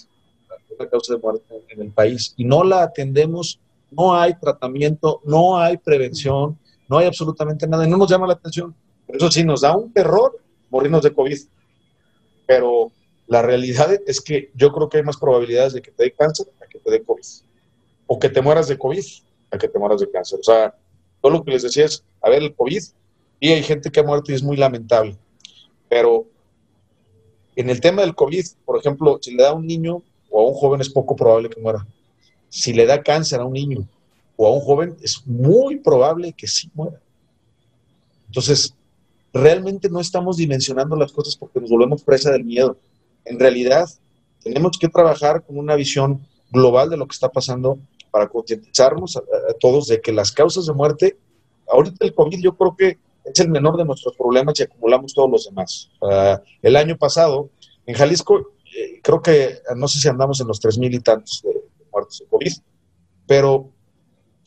[0.78, 5.58] la causa de muerte en el país, y no la atendemos, no hay tratamiento, no
[5.58, 8.74] hay prevención, no hay absolutamente nada, y no nos llama la atención.
[9.06, 10.40] Por eso sí nos da un terror
[10.70, 11.38] morirnos de COVID,
[12.46, 12.90] pero
[13.32, 16.48] la realidad es que yo creo que hay más probabilidades de que te dé cáncer
[16.62, 17.24] a que te dé COVID
[18.06, 19.02] o que te mueras de COVID
[19.50, 20.38] a que te mueras de cáncer.
[20.38, 20.74] O sea,
[21.22, 22.82] todo lo que les decía es, a ver, el COVID,
[23.40, 25.16] y hay gente que ha muerto y es muy lamentable,
[25.88, 26.26] pero
[27.56, 30.50] en el tema del COVID, por ejemplo, si le da a un niño o a
[30.50, 31.86] un joven es poco probable que muera.
[32.50, 33.88] Si le da cáncer a un niño
[34.36, 37.00] o a un joven, es muy probable que sí muera.
[38.26, 38.74] Entonces,
[39.32, 42.76] realmente no estamos dimensionando las cosas porque nos volvemos presa del miedo.
[43.24, 43.88] En realidad,
[44.42, 47.78] tenemos que trabajar con una visión global de lo que está pasando
[48.10, 49.22] para concientizarnos a,
[49.58, 51.16] todos de que las causas de muerte,
[51.68, 55.30] ahorita el COVID yo creo que es el menor de nuestros problemas y acumulamos todos
[55.30, 55.90] los demás.
[56.60, 57.50] el año pasado,
[57.86, 61.42] en Jalisco, eh, creo que, no sé si andamos en los tres mil y tantos
[61.42, 62.52] de, muertos de COVID,
[63.26, 63.70] pero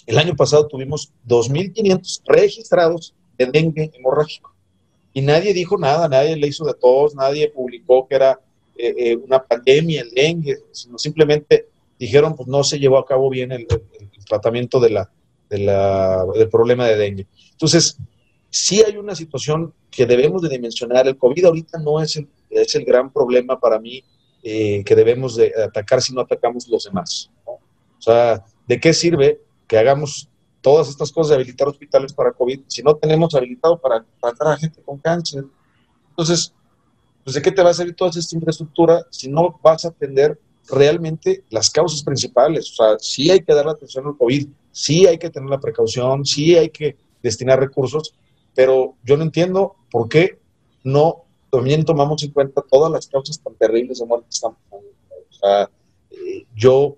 [0.06, 4.54] el año pasado tuvimos 2.500 registrados de dengue hemorrágico.
[5.14, 8.40] Y nadie dijo nada, nadie le hizo de todos, nadie publicó que era
[8.78, 11.68] eh, eh, una pandemia el dengue, sino simplemente
[11.98, 13.68] dijeron, pues no se llevó a cabo bien el,
[14.28, 15.10] tratamiento de la,
[15.50, 17.28] del problema de dengue.
[17.52, 17.98] Entonces,
[18.50, 21.08] sí hay una situación que debemos de dimensionar.
[21.08, 24.04] El COVID ahorita no es el, es el gran problema para mí
[24.44, 27.30] eh, que debemos de atacar si no atacamos los demás.
[27.46, 27.60] O
[28.00, 30.30] sea, ¿de qué sirve que hagamos
[30.62, 34.58] todas estas cosas de habilitar hospitales para COVID si no tenemos habilitado para tratar a
[34.58, 35.46] gente con cáncer?
[36.10, 36.54] Entonces,
[37.26, 40.40] pues ¿de qué te va a servir toda esta infraestructura si no vas a atender
[40.70, 42.72] realmente las causas principales.
[42.72, 45.60] O sea, sí hay que dar la atención al COVID, sí hay que tener la
[45.60, 48.14] precaución, sí hay que destinar recursos,
[48.54, 50.40] pero yo no entiendo por qué
[50.84, 55.34] no también tomamos en cuenta todas las causas tan terribles de muerte que estamos O
[55.34, 55.70] sea,
[56.12, 56.98] eh, yo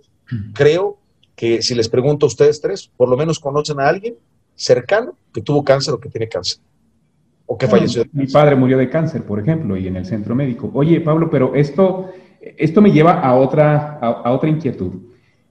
[0.54, 0.98] creo
[1.36, 4.18] que si les pregunto a ustedes tres, por lo menos conocen a alguien
[4.56, 6.60] cercano que tuvo cáncer o que tiene cáncer.
[7.48, 8.04] O que falleció.
[8.14, 10.70] Mi padre murió de cáncer, por ejemplo, y en el centro médico.
[10.74, 12.10] Oye, Pablo, pero esto
[12.58, 14.94] esto me lleva a otra, a, otra inquietud.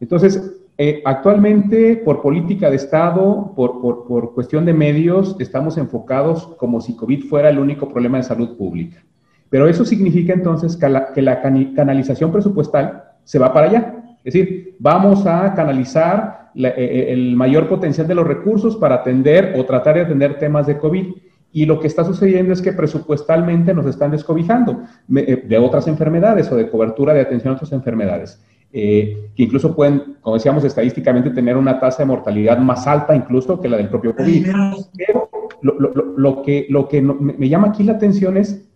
[0.01, 6.81] Entonces, eh, actualmente, por política de Estado, por, por, cuestión de medios, estamos enfocados como
[6.81, 9.03] si COVID fuera el único problema de salud pública.
[9.49, 14.17] Pero eso significa entonces que la, que la canalización presupuestal se va para allá.
[14.25, 19.55] Es decir, vamos a canalizar eh, eh, el mayor potencial de los recursos para atender
[19.57, 21.07] o tratar de atender temas de COVID
[21.57, 24.83] y lo que está sucediendo es que presupuestalmente nos están descobijando
[25.17, 28.45] eh, de otras enfermedades o de cobertura de atención a otras enfermedades,
[28.75, 33.59] eh, que incluso pueden, como decíamos, estadísticamente tener una tasa de mortalidad más alta incluso
[33.59, 34.49] que la del propio COVID.
[34.99, 35.31] Pero
[35.63, 38.69] lo, que, lo que me llama aquí la atención es,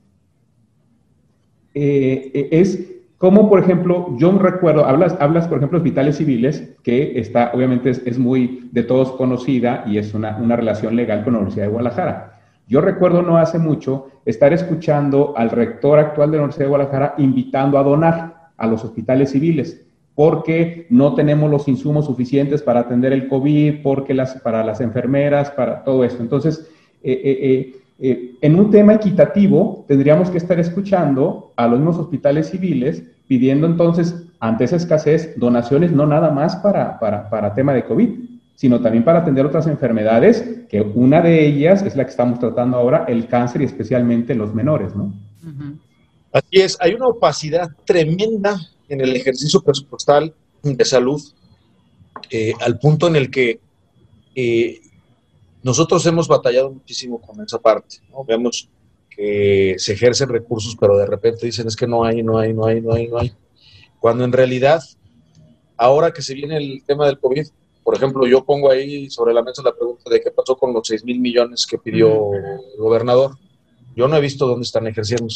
[1.74, 7.20] eh, es cómo, por ejemplo, yo recuerdo, hablas, hablas, por ejemplo, de hospitales civiles, que
[7.20, 11.35] está, obviamente es, es muy de todos conocida y es una, una relación legal con
[11.35, 12.30] la Universidad de Guadalajara.
[12.71, 17.14] Yo recuerdo no hace mucho estar escuchando al rector actual de la Universidad de Guadalajara
[17.18, 23.12] invitando a donar a los hospitales civiles porque no tenemos los insumos suficientes para atender
[23.12, 26.23] el COVID, porque las, para las enfermeras, para todo esto.
[26.23, 26.71] Entonces,
[27.03, 32.51] eh, eh, eh, en un tema equitativo, tendríamos que estar escuchando a los mismos hospitales
[32.51, 38.11] civiles pidiendo entonces ante esa escasez, donaciones no nada más para, para, tema de COVID,
[38.61, 42.77] sino también para atender otras enfermedades, que una de ellas es la que estamos tratando
[42.77, 45.15] ahora, el cáncer y especialmente los menores, ¿no?
[46.31, 51.23] Así es, hay una opacidad tremenda en el ejercicio presupuestal de salud,
[52.29, 53.61] eh, al punto en el que
[54.35, 54.83] eh,
[55.63, 57.97] nosotros hemos batallado muchísimo con esa parte.
[58.11, 58.27] ¿no?
[58.27, 58.69] Vemos
[59.09, 62.67] que se ejercen recursos, pero de repente dicen es que no hay, no hay, no
[62.67, 63.33] hay, no hay, no hay.
[63.99, 64.83] Cuando en realidad,
[65.79, 67.47] ahora que se viene el tema del COVID,
[67.91, 70.86] por ejemplo, yo pongo ahí sobre la mesa la pregunta de qué pasó con los
[70.86, 73.36] 6 mil millones que pidió el gobernador.
[73.97, 75.26] Yo no he visto dónde están ejerciendo.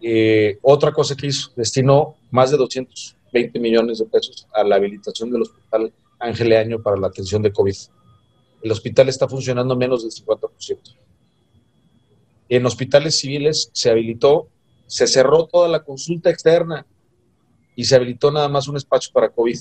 [0.00, 5.30] Eh, otra cosa que hizo, destinó más de 220 millones de pesos a la habilitación
[5.30, 7.76] del hospital Ángel para la atención de COVID.
[8.62, 10.78] El hospital está funcionando menos del 50%.
[12.48, 14.48] En hospitales civiles se habilitó,
[14.86, 16.86] se cerró toda la consulta externa
[17.76, 19.58] y se habilitó nada más un espacio para COVID.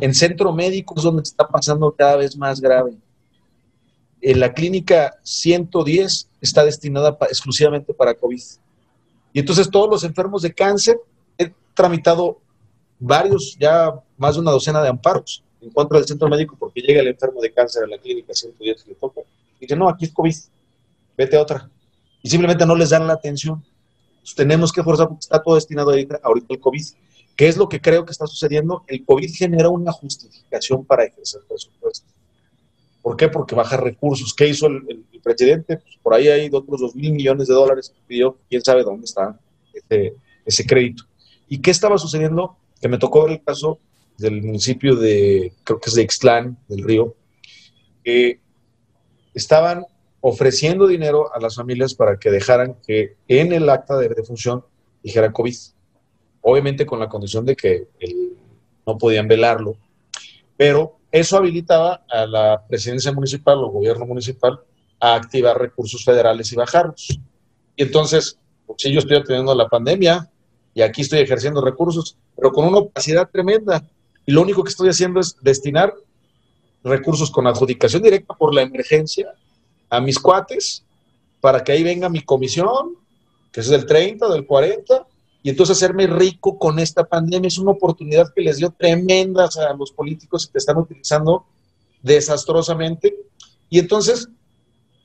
[0.00, 2.96] En centro médico es donde está pasando cada vez más grave.
[4.20, 8.42] En la clínica 110 está destinada exclusivamente para COVID.
[9.32, 10.98] Y entonces todos los enfermos de cáncer,
[11.36, 12.40] he tramitado
[12.98, 17.00] varios, ya más de una docena de amparos en contra del centro médico porque llega
[17.00, 19.20] el enfermo de cáncer a la clínica 110 y le toca.
[19.58, 20.34] Y dice, no, aquí es COVID,
[21.16, 21.70] vete a otra.
[22.22, 23.64] Y simplemente no les dan la atención.
[24.36, 26.84] tenemos que forzar porque está todo destinado ahorita, ahorita al COVID.
[27.36, 28.84] ¿Qué es lo que creo que está sucediendo?
[28.86, 32.06] El COVID genera una justificación para ejercer presupuesto.
[33.02, 33.28] ¿Por qué?
[33.28, 34.32] Porque baja recursos.
[34.34, 35.78] ¿Qué hizo el, presidente?
[35.78, 38.38] Pues por ahí hay otros dos mil millones de dólares que pidió.
[38.48, 39.38] ¿Quién sabe dónde está
[40.44, 41.04] ese, crédito?
[41.48, 42.56] ¿Y qué estaba sucediendo?
[42.80, 43.78] Que me tocó ver el caso
[44.18, 47.14] del municipio de, creo que es de Ixtlán, del Río,
[48.04, 48.40] que
[49.32, 49.86] estaban
[50.20, 54.64] ofreciendo dinero a las familias para que dejaran que en el acta de defunción
[55.02, 55.56] dijera COVID.
[56.46, 57.88] Obviamente con la condición de que
[58.86, 59.76] no podían velarlo,
[60.58, 64.60] pero eso habilitaba a la presidencia municipal o gobierno municipal
[65.00, 67.18] a activar recursos federales y bajarlos.
[67.76, 70.30] Y entonces, pues, si yo estoy atendiendo la pandemia
[70.74, 73.82] y aquí estoy ejerciendo recursos, pero con una opacidad tremenda,
[74.26, 75.94] y lo único que estoy haciendo es destinar
[76.82, 79.32] recursos con adjudicación directa por la emergencia
[79.88, 80.84] a mis cuates
[81.40, 82.96] para que ahí venga mi comisión,
[83.50, 85.06] que es del 30, del 40,
[85.44, 87.48] y entonces hacerme rico con esta pandemia.
[87.48, 91.44] Es una oportunidad que les dio tremendas a los políticos y que están utilizando
[92.02, 93.14] desastrosamente.
[93.68, 94.26] Y entonces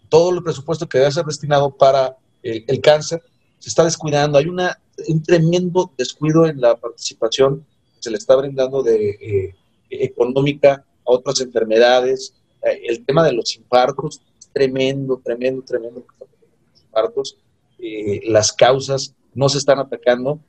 [0.08, 3.22] todo el presupuesto que debe ser destinado para el, cáncer
[3.60, 4.38] se está descuidando.
[4.38, 4.80] Hay una,
[5.10, 7.66] un tremendo descuido en la participación
[8.00, 9.56] se le está brindando de eh,
[9.90, 12.34] económica a otras enfermedades.
[12.64, 14.22] Eh, el tema de los infartos
[14.54, 16.06] tremendo, tremendo, tremendo.
[16.18, 17.38] Los infartos,
[17.78, 20.40] eh, las causas no se están atacando,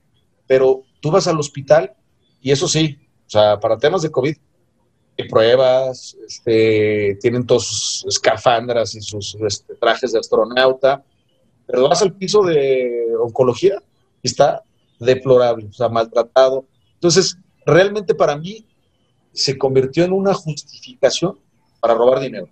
[0.46, 1.94] pero tú vas al hospital
[2.40, 4.36] y eso sí, o sea, para temas de COVID,
[5.28, 11.04] pruebas, este, tienen todos sus escafandras y sus este, trajes de astronauta,
[11.66, 13.82] pero vas al piso de oncología
[14.22, 14.62] y está
[14.98, 16.66] deplorable, o sea, maltratado,
[17.00, 18.66] entonces, realmente para mí
[19.32, 21.38] se convirtió en una justificación
[21.80, 22.50] para robar dinero.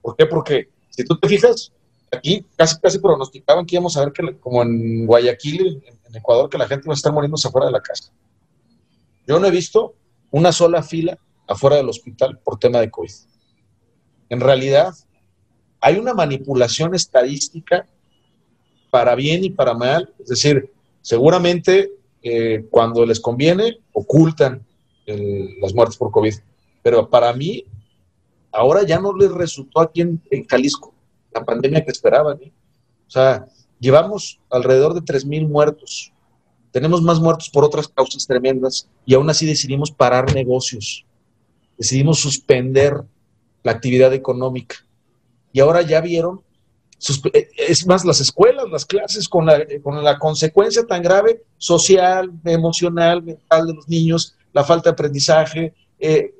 [0.00, 0.26] ¿Por qué?
[0.26, 1.72] Porque si tú te fijas,
[2.12, 6.58] aquí casi casi pronosticaban que íbamos a ver que, como en Guayaquil, en, Ecuador, que
[6.58, 8.12] la gente va a estar muriéndose afuera de la casa.
[9.26, 9.94] Yo no he visto
[10.30, 13.12] una sola fila afuera del hospital por tema de COVID.
[14.28, 14.92] En realidad,
[15.80, 17.86] hay una manipulación estadística
[18.90, 20.12] para bien y para mal.
[20.18, 21.92] Es decir, seguramente
[22.22, 24.66] eh, cuando les conviene, ocultan
[25.06, 26.34] las muertes por COVID.
[26.82, 27.64] Pero para mí,
[28.52, 30.94] ahora ya no les resultó aquí en, Jalisco
[31.34, 32.38] la pandemia que esperaban.
[32.42, 32.52] ¿eh?
[33.06, 33.46] O sea,
[33.78, 36.12] llevamos alrededor de 3.000 muertos.
[36.70, 41.04] Tenemos más muertos por otras causas tremendas y aún así decidimos parar negocios.
[41.76, 43.02] Decidimos suspender
[43.62, 44.76] la actividad económica.
[45.52, 46.42] Y ahora ya vieron
[47.32, 52.30] eh, es más, las escuelas, las clases, con la, con la consecuencia tan grave social,
[52.44, 56.32] emocional, mental de los niños, la falta de aprendizaje, eh,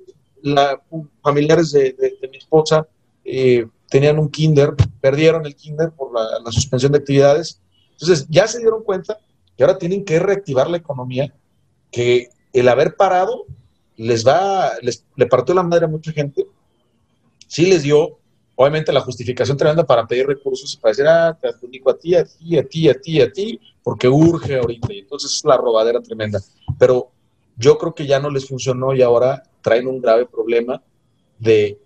[0.42, 0.80] la,
[1.22, 1.96] familiares de,
[2.30, 2.86] mi esposa
[3.24, 7.60] eh, tenían un kinder, perdieron el kinder por la, suspensión de actividades.
[7.92, 9.18] Entonces, ya se dieron cuenta
[9.54, 11.32] que ahora tienen que reactivar la economía,
[11.90, 13.44] que el haber parado
[13.96, 16.46] les va, les, le partió la madre a mucha gente,
[17.46, 18.18] sí les dio
[18.54, 22.14] obviamente la justificación tremenda para pedir recursos y para decir, ah, te adjudico a ti,
[22.14, 24.90] a ti, a ti, a ti, a ti, porque urge ahorita.
[24.92, 26.40] Y entonces es la robadera tremenda.
[26.78, 27.10] Pero
[27.58, 30.82] yo creo que ya no les funcionó y ahora traen un grave problema
[31.38, 31.78] de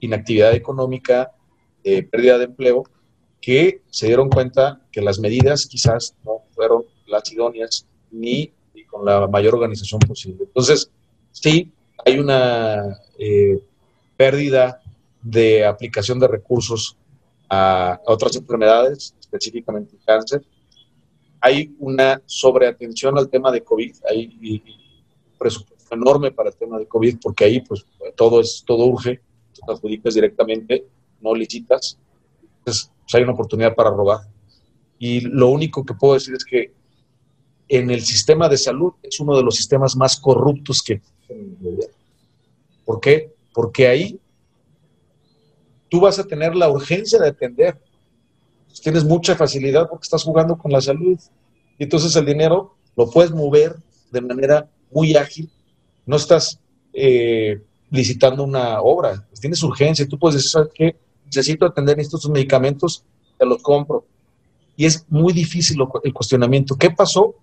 [0.00, 1.32] inactividad económica,
[1.82, 2.84] de pérdida de empleo,
[3.40, 8.52] que se dieron cuenta que las medidas quizás no fueron las idóneas ni
[8.86, 10.44] con la mayor organización posible.
[10.44, 10.90] Entonces,
[11.32, 11.72] sí,
[12.04, 13.58] hay una eh,
[14.16, 14.82] pérdida
[15.22, 16.96] de aplicación de recursos
[17.48, 20.42] a, otras enfermedades, específicamente cáncer.
[21.40, 26.86] Hay una sobreatención al tema de COVID, hay un presupuesto enorme para el tema de
[26.86, 27.84] COVID, porque ahí pues
[28.16, 29.20] todo es todo urge,
[29.52, 30.84] tú adjudicas directamente,
[31.22, 31.98] no licitas,
[32.58, 34.20] entonces pues, hay una oportunidad para robar.
[34.98, 36.72] Y lo único que puedo decir es que
[37.68, 41.00] en el sistema de salud es uno de los sistemas más corruptos que
[42.84, 43.32] ¿Por qué?
[43.54, 44.20] Porque ahí
[45.88, 47.80] tú vas a tener la urgencia de atender.
[48.82, 51.18] Tienes mucha facilidad porque estás jugando con la salud.
[51.78, 53.76] Y entonces el dinero lo puedes mover
[54.10, 55.50] de manera muy ágil.
[56.04, 56.58] No estás
[56.92, 57.60] eh,
[57.90, 59.26] licitando una obra.
[59.40, 60.08] Tienes urgencia.
[60.08, 60.96] Tú puedes decir, ¿sabes qué?
[61.34, 63.04] Necesito atender estos medicamentos,
[63.38, 64.04] te los compro.
[64.76, 66.76] Y es muy difícil el cuestionamiento.
[66.76, 67.36] ¿Qué pasó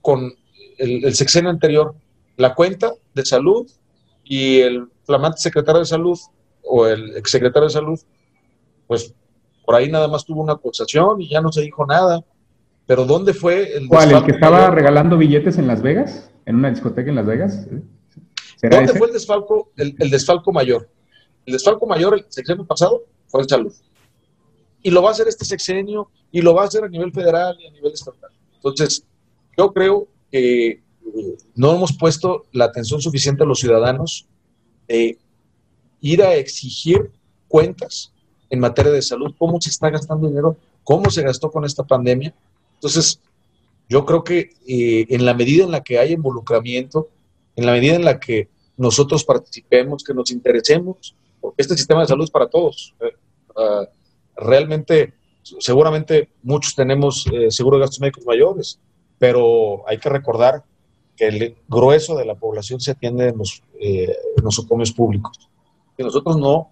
[0.00, 0.32] con
[0.78, 1.94] el, el sexenio anterior?
[2.36, 3.70] La cuenta de salud
[4.24, 6.18] y el flamante secretario de salud
[6.62, 8.00] o el exsecretario de salud,
[8.86, 9.14] pues
[9.64, 12.24] por ahí nada más tuvo una acusación y ya no se dijo nada.
[12.86, 14.12] Pero ¿dónde fue el ¿Cuál?
[14.12, 16.30] ¿El que estaba regalando billetes en Las Vegas?
[16.46, 17.66] ¿En una discoteca en Las Vegas?
[18.62, 20.88] ¿Dónde fue el desfalco, el, desfalco mayor?
[21.44, 23.72] El desfalco mayor el sexenio pasado fue el salud.
[24.82, 27.56] Y lo va a hacer este sexenio y lo va a hacer a nivel federal
[27.60, 28.30] y a nivel estatal.
[28.54, 29.04] Entonces,
[29.56, 30.82] yo creo que
[31.54, 34.26] no hemos puesto la atención suficiente a los ciudadanos
[34.88, 35.18] de
[36.00, 37.10] ir a exigir
[37.48, 38.12] cuentas
[38.50, 42.34] en materia de salud, cómo se está gastando dinero, cómo se gastó con esta pandemia.
[42.74, 43.20] Entonces,
[43.88, 47.08] yo creo que eh, en la medida en la que hay involucramiento,
[47.56, 51.14] en la medida en la que nosotros participemos, que nos interesemos,
[51.46, 52.92] porque este sistema de salud es para todos.
[53.56, 53.86] Ah,
[54.36, 55.14] realmente,
[55.60, 58.80] seguramente muchos tenemos eh, seguro de gastos médicos mayores,
[59.16, 60.64] pero hay que recordar
[61.16, 65.48] que el grueso de la población se atiende en los, eh, nosocomios públicos.
[65.96, 66.70] Si nosotros no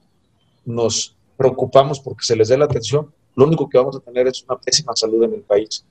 [0.65, 4.43] nos preocupamos porque se les dé la atención, lo único que vamos a tener es
[4.43, 5.85] una pésima salud en el país.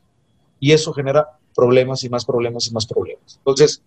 [0.59, 3.37] Y eso genera problemas y más problemas y más problemas.
[3.37, 3.81] Entonces,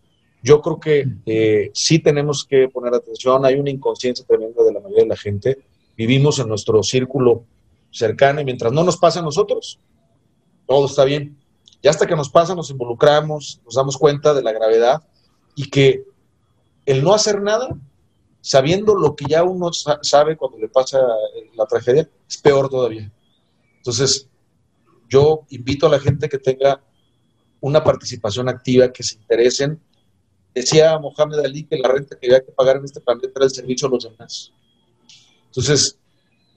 [0.46, 3.44] yo creo que eh, sí tenemos que poner atención.
[3.44, 5.58] Hay una inconsciencia tremenda de la mayoría de la gente.
[5.96, 7.44] Vivimos en nuestro círculo
[7.90, 9.80] cercano y mientras no nos pasa a nosotros,
[10.64, 11.36] todo está bien.
[11.82, 15.02] Y hasta que nos pasa, nos involucramos, nos damos cuenta de la gravedad
[15.56, 16.04] y que
[16.84, 17.76] el no hacer nada,
[18.40, 21.00] sabiendo lo que ya uno sabe cuando le pasa
[21.56, 23.10] la tragedia, es peor todavía.
[23.78, 24.28] Entonces,
[25.08, 26.80] yo invito a la gente que tenga
[27.60, 29.80] una participación activa, que se interesen.
[30.56, 33.50] Decía Mohamed Ali que la renta que había que pagar en este planeta era el
[33.50, 34.50] servicio a los demás.
[35.48, 35.98] Entonces,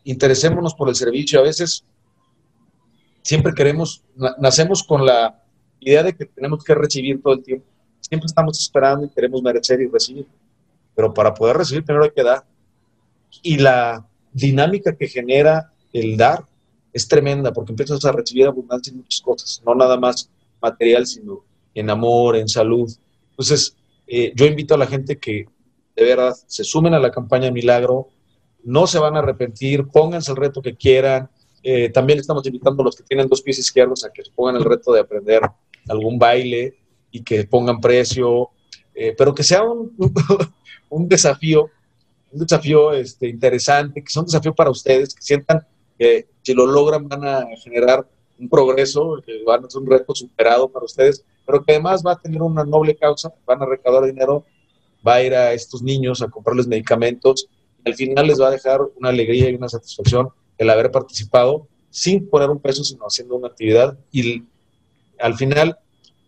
[0.06, 1.42] interesémonos por el servicio.
[1.42, 1.84] A veces
[3.22, 4.02] siempre queremos,
[4.38, 5.44] nacemos con la
[5.82, 7.66] idea de que tenemos que recibir todo el tiempo.
[8.00, 10.26] Siempre estamos esperando y queremos merecer y recibir.
[10.96, 12.46] Pero para poder recibir primero hay que dar.
[13.42, 16.46] Y la dinámica que genera el dar
[16.94, 20.30] es tremenda porque empiezas a recibir abundancia en muchas cosas, no nada más
[20.62, 21.44] material, sino
[21.74, 22.90] en amor, en salud.
[23.32, 23.76] Entonces,
[24.12, 25.46] eh, yo invito a la gente que
[25.96, 28.08] de verdad se sumen a la campaña Milagro,
[28.64, 31.30] no se van a arrepentir, pónganse el reto que quieran,
[31.62, 34.64] eh, también estamos invitando a los que tienen dos pies izquierdos a que pongan el
[34.64, 35.44] reto de aprender
[35.88, 36.76] algún baile
[37.12, 38.50] y que pongan precio,
[38.96, 39.92] eh, pero que sea un,
[40.90, 41.70] un desafío,
[42.32, 45.68] un desafío este, interesante, que sea un desafío para ustedes, que sientan
[46.00, 48.08] que si lo logran van a generar
[48.40, 52.14] un progreso, que van a ser un reto superado para ustedes, pero que además va
[52.14, 54.46] a tener una noble causa, van a recaudar dinero,
[55.06, 57.48] va a ir a estos niños a comprarles medicamentos,
[57.84, 61.68] y al final les va a dejar una alegría y una satisfacción el haber participado
[61.90, 63.98] sin poner un peso, sino haciendo una actividad.
[64.12, 64.44] Y
[65.20, 65.78] al final,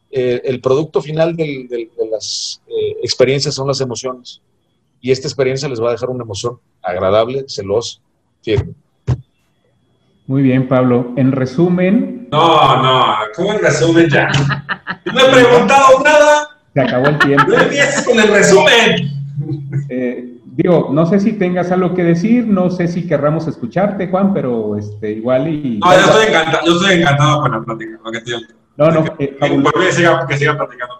[0.09, 4.41] eh, el producto final de las eh, experiencias son las emociones.
[5.01, 7.99] Y esta experiencia les va a dejar una emoción agradable, celosa,
[8.41, 8.73] firme.
[10.31, 11.11] Muy bien, Pablo.
[11.17, 12.29] En resumen.
[12.31, 14.29] No, no, ¿cómo en resumen ya?
[15.13, 16.47] No he preguntado nada.
[16.73, 17.47] Se acabó el tiempo.
[17.49, 19.11] No empieces con el resumen.
[19.89, 24.33] Eh, digo, no sé si tengas algo que decir, no sé si querramos escucharte, Juan,
[24.33, 25.79] pero este, igual y...
[25.79, 27.99] No, yo estoy encantado, yo estoy encantado con la plática.
[28.77, 29.79] no, no, que, eh, fabuloso.
[29.81, 30.93] Que siga, que siga platicando,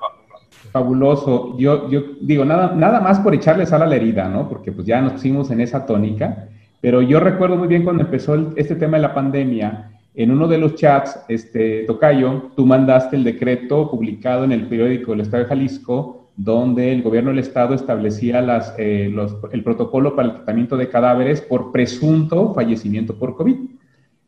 [0.74, 1.56] Fabuloso.
[1.58, 4.50] Yo, yo digo, nada, nada más por echarle sal a la herida, ¿no?
[4.50, 6.50] Porque pues ya nos pusimos en esa tónica,
[6.82, 10.58] pero yo recuerdo muy bien cuando empezó este tema de la pandemia, en uno de
[10.58, 15.50] los chats, este, Tocayo, tú mandaste el decreto publicado en el periódico del Estado de
[15.50, 19.14] Jalisco, donde el gobierno del estado establecía las, eh,
[19.52, 23.56] el protocolo para el tratamiento de cadáveres por presunto fallecimiento por COVID,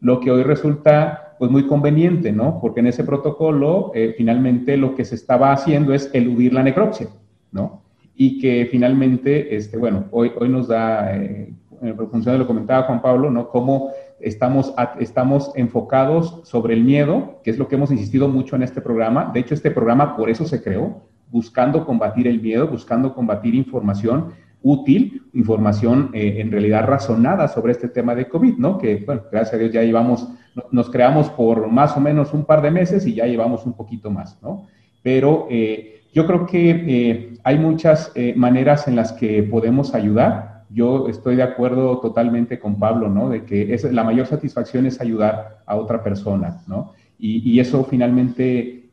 [0.02, 2.60] lo que hoy resulta pues muy conveniente, ¿no?
[2.62, 7.08] Porque en ese protocolo eh, finalmente lo que se estaba haciendo es eludir la necropsia,
[7.52, 7.82] ¿no?
[8.16, 11.52] Y que finalmente, este, bueno, hoy, hoy nos da, eh,
[11.84, 13.50] en función de lo que comentaba Juan Pablo, ¿no?
[13.50, 18.64] Cómo estamos, estamos enfocados sobre el miedo, que es lo que hemos insistido mucho en
[18.64, 19.32] este programa.
[19.34, 24.34] De hecho, este programa por eso se creó, buscando combatir el miedo, buscando combatir información
[24.62, 28.78] útil, información eh, en realidad razonada sobre este tema de COVID, ¿no?
[28.78, 30.30] Que, bueno, gracias a Dios ya llevamos,
[30.72, 34.10] nos creamos por más o menos un par de meses y ya llevamos un poquito
[34.10, 34.68] más, ¿no?
[35.02, 40.53] Pero eh, yo creo que eh, hay muchas maneras en las que podemos ayudar.
[40.74, 43.30] Yo estoy de acuerdo totalmente con Pablo, ¿no?
[43.30, 46.94] De que es, la mayor satisfacción es ayudar a otra persona, ¿no?
[47.20, 48.90] Y, eso finalmente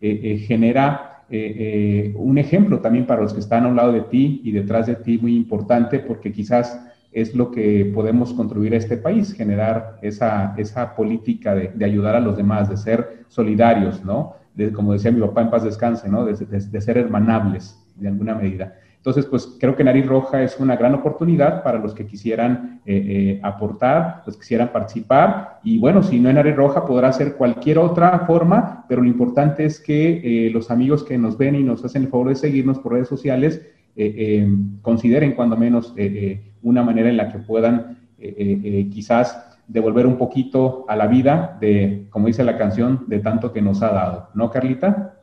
[0.46, 4.40] genera eh, eh, un ejemplo también para los que están a un lado de ti
[4.42, 8.96] y detrás de ti muy importante porque quizás es lo que podemos contribuir a este
[8.96, 14.34] país, generar esa, esa política de, ayudar a los demás, de ser solidarios, ¿no?
[14.74, 16.24] Como decía mi papá en paz descanse, ¿no?
[16.24, 18.74] de, de ser hermanables de alguna medida.
[19.00, 23.02] Entonces, pues creo que Nariz Roja es una gran oportunidad para los que quisieran eh,
[23.08, 25.58] eh, aportar, los que quisieran participar.
[25.64, 29.64] Y bueno, si no es Nariz Roja, podrá ser cualquier otra forma, pero lo importante
[29.64, 32.78] es que eh, los amigos que nos ven y nos hacen el favor de seguirnos
[32.78, 33.62] por redes sociales
[34.82, 35.94] consideren cuando menos
[36.62, 42.28] una manera en la que puedan quizás devolver un poquito a la vida de, como
[42.28, 44.28] dice la canción, de tanto que nos ha dado.
[44.32, 45.19] ¿No, Carlita?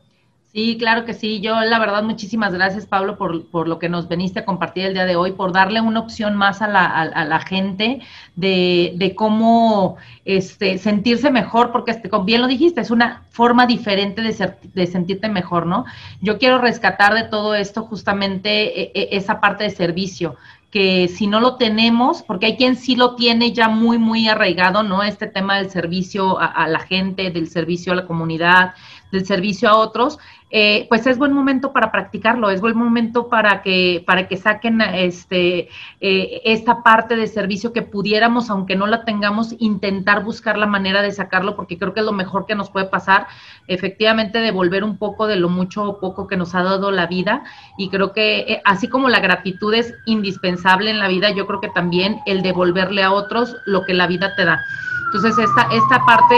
[0.54, 1.41] Sí, claro que sí.
[1.41, 4.93] Yo, la verdad, muchísimas gracias, Pablo, por, por, lo que nos veniste a compartir el
[4.93, 8.00] día de hoy, por darle una opción más a la, a, la gente
[8.36, 14.22] de, de, cómo este, sentirse mejor, porque este, bien lo dijiste, es una forma diferente
[14.22, 15.86] de, de sentirte mejor, ¿no?
[16.22, 20.38] Yo quiero rescatar de todo esto justamente e, e, esa parte de servicio
[20.72, 24.84] que si no lo tenemos, porque hay quien sí lo tiene ya muy, muy arraigado,
[24.84, 25.02] ¿no?
[25.02, 28.74] Este tema del servicio a, a la gente, del servicio a la comunidad,
[29.12, 33.62] del servicio a otros, eh, pues es buen momento para practicarlo, es buen momento para
[33.62, 35.68] que, para que saquen este,
[35.99, 41.01] eh, esta parte de servicio que pudiéramos, aunque no la tengamos, intentar buscar la manera
[41.01, 43.28] de sacarlo, porque creo que es lo mejor que nos puede pasar,
[43.68, 47.43] efectivamente devolver un poco de lo mucho o poco que nos ha dado la vida,
[47.78, 51.60] y creo que eh, así como la gratitud es indispensable en la vida, yo creo
[51.60, 54.62] que también el devolverle a otros lo que la vida te da.
[55.08, 56.36] Entonces, esta, esta parte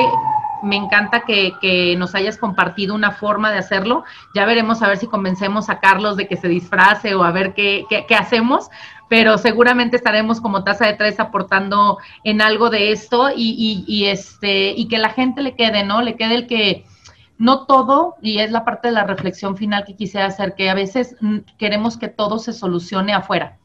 [0.64, 4.03] me encanta que, nos hayas compartido una forma de hacerlo.
[4.34, 7.53] Ya veremos a ver si convencemos a Carlos de que se disfrace o a ver
[7.53, 7.86] qué,
[8.18, 8.70] hacemos,
[9.07, 14.72] pero seguramente estaremos como taza de tres aportando en algo de esto y, y, este,
[14.72, 16.01] y que la gente le quede, ¿no?
[16.01, 16.86] Le quede el que
[17.39, 20.74] no todo, y es la parte de la reflexión final que quise hacer, que a
[20.74, 23.57] veces mm, queremos que todo se solucione afuera,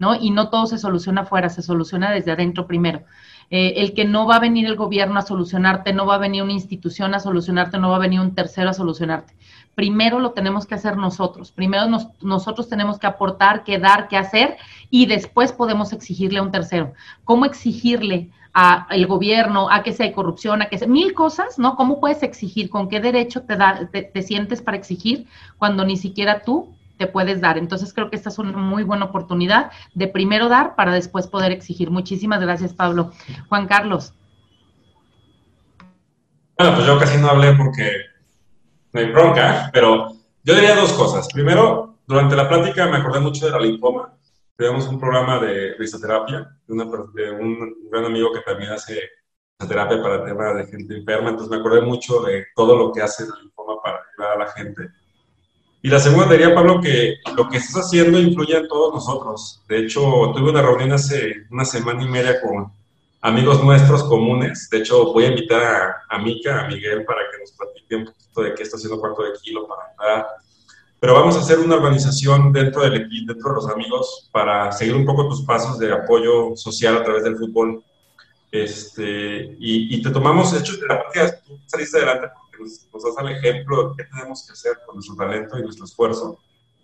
[0.00, 0.16] ¿no?
[0.16, 3.04] Y no todo se soluciona afuera, se soluciona desde adentro primero.
[3.52, 6.44] Eh, el que no va a venir el gobierno a solucionarte, no va a venir
[6.44, 9.34] una institución a solucionarte, no va a venir un tercero a solucionarte.
[9.74, 11.50] Primero lo tenemos que hacer nosotros.
[11.50, 11.86] Primero
[12.20, 14.56] nosotros tenemos que aportar, que dar, que hacer
[14.88, 16.92] y después podemos exigirle a un tercero.
[17.24, 21.76] ¿Cómo exigirle al gobierno, a que sea corrupción, a que sea mil cosas, ¿no?
[21.76, 22.68] ¿Cómo puedes exigir?
[22.68, 25.26] ¿Con qué derecho te, da, te sientes para exigir
[25.56, 27.56] cuando ni siquiera tú te puedes dar.
[27.56, 31.50] Entonces creo que esta es una muy buena oportunidad de primero dar para después poder
[31.50, 31.90] exigir.
[31.90, 33.10] Muchísimas gracias, Pablo.
[33.48, 34.12] Juan Carlos.
[36.58, 37.90] Bueno, pues yo casi no hablé porque
[38.92, 40.12] no hay bronca, pero
[40.44, 41.26] yo diría dos cosas.
[41.32, 44.14] Primero, durante la plática me acordé mucho de la linfoma.
[44.54, 46.74] Tenemos un programa de risoterapia de,
[47.14, 49.00] de un gran amigo que también hace
[49.66, 51.30] terapia para temas de gente enferma.
[51.30, 54.52] Entonces me acordé mucho de todo lo que hace la linfoma para ayudar a la
[54.52, 54.90] gente.
[55.82, 59.62] Y la segunda diría, Pablo, que lo que estás haciendo influye en todos nosotros.
[59.66, 60.00] De hecho,
[60.34, 62.70] tuve una reunión hace una semana y media con
[63.22, 64.68] amigos nuestros comunes.
[64.70, 68.04] De hecho, voy a invitar a, a Mica, a Miguel, para que nos platique un
[68.04, 70.26] poquito de qué está haciendo cuarto de kilo para ayudar.
[71.00, 74.94] Pero vamos a hacer una organización dentro del equipo, dentro de los amigos, para seguir
[74.94, 77.82] un poco tus pasos de apoyo social a través del fútbol.
[78.52, 82.28] Este, y, y te tomamos, de hecho, de la parte tú saliste adelante
[82.60, 86.38] nos, das el ejemplo de qué tenemos que hacer con nuestro talento y nuestro esfuerzo.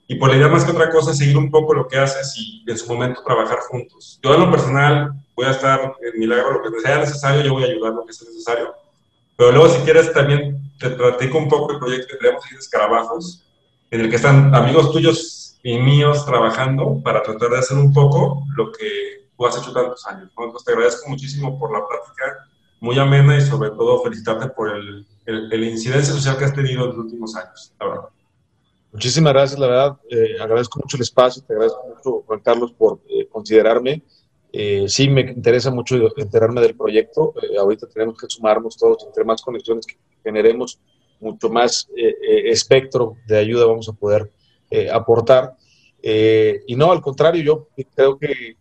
[0.09, 2.65] Y por la idea más que otra cosa, seguir un poco lo que haces y
[2.67, 4.21] en su momento trabajar juntos.
[4.23, 7.65] Yo en lo personal voy a estar en Milagro, lo que sea necesario, yo voy
[7.65, 8.75] a ayudar lo que sea necesario.
[9.37, 13.45] Pero luego si quieres también te platico un poco el proyecto que tenemos de Escarabajos,
[13.91, 18.45] en el que están amigos tuyos y míos trabajando para tratar de hacer un poco
[18.55, 20.31] lo que tú has hecho tantos años.
[20.37, 22.49] Entonces te agradezco muchísimo por la plática,
[22.81, 26.89] muy amena y sobre todo felicitarte por el el, incidencia social que has tenido en
[26.89, 28.09] los últimos años, la verdad.
[28.93, 29.97] Muchísimas gracias, la verdad.
[30.09, 34.03] Eh, agradezco mucho el espacio, te agradezco mucho, Juan Carlos, por eh, considerarme.
[34.53, 37.35] Eh, sí, me interesa mucho enterarme del proyecto.
[37.43, 40.79] Eh, ahorita tenemos que sumarnos todos, entre más conexiones que generemos,
[41.21, 44.31] mucho más espectro de ayuda vamos a poder
[44.93, 45.57] aportar.
[46.03, 48.59] y no, al contrario, yo creo que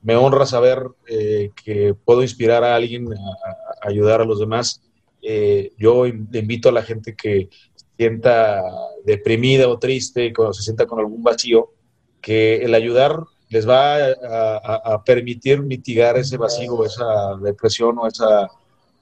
[0.00, 4.80] me honra saber que puedo inspirar a alguien a, ayudar a los demás.
[5.78, 7.48] Yo invito a la gente que
[7.96, 8.62] sienta
[9.04, 11.70] deprimida o triste, cuando se sienta con algún vacío,
[12.20, 13.16] que el ayudar
[13.48, 18.48] les va a, permitir mitigar ese vacío, esa depresión o esa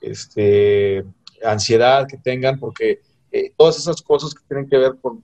[0.00, 1.04] este,
[1.44, 3.00] ansiedad que tengan, porque
[3.30, 5.22] eh, todas esas cosas que tienen que ver con,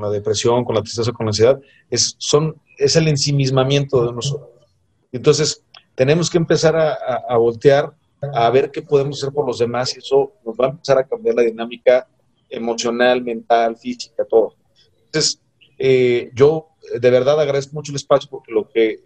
[0.00, 4.50] la depresión, con la tristeza, con la ansiedad, es, son, es el ensimismamiento de nosotros.
[5.12, 5.62] Entonces,
[5.94, 10.32] tenemos que empezar a, voltear, a ver qué podemos hacer por los demás y eso
[10.44, 12.08] nos va a empezar a cambiar la dinámica
[12.48, 14.54] emocional, mental, física, todo.
[15.06, 15.40] Entonces,
[15.78, 19.00] eh, yo de verdad agradezco mucho el espacio porque lo que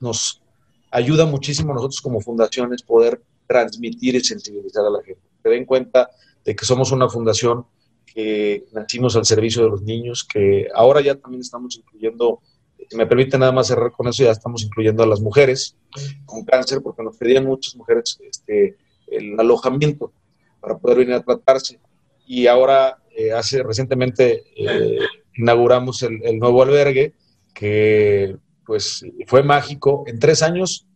[0.00, 0.42] nos
[0.90, 5.20] ayuda muchísimo a nosotros como fundación es poder transmitir y sensibilizar a la gente.
[5.42, 6.10] Que den cuenta
[6.44, 7.66] de que somos una fundación
[8.06, 12.40] que nacimos al servicio de los niños, que ahora ya también estamos incluyendo,
[12.88, 15.76] si me permite nada más cerrar con eso, ya estamos incluyendo a las mujeres
[16.24, 18.76] con cáncer, porque nos pedían muchas mujeres este,
[19.06, 20.12] el alojamiento
[20.60, 21.78] para poder venir a tratarse.
[22.26, 24.98] Y ahora, eh, hace recientemente, eh,
[25.36, 27.14] inauguramos el, nuevo albergue,
[27.52, 30.04] que pues fue mágico.
[30.06, 30.86] En tres años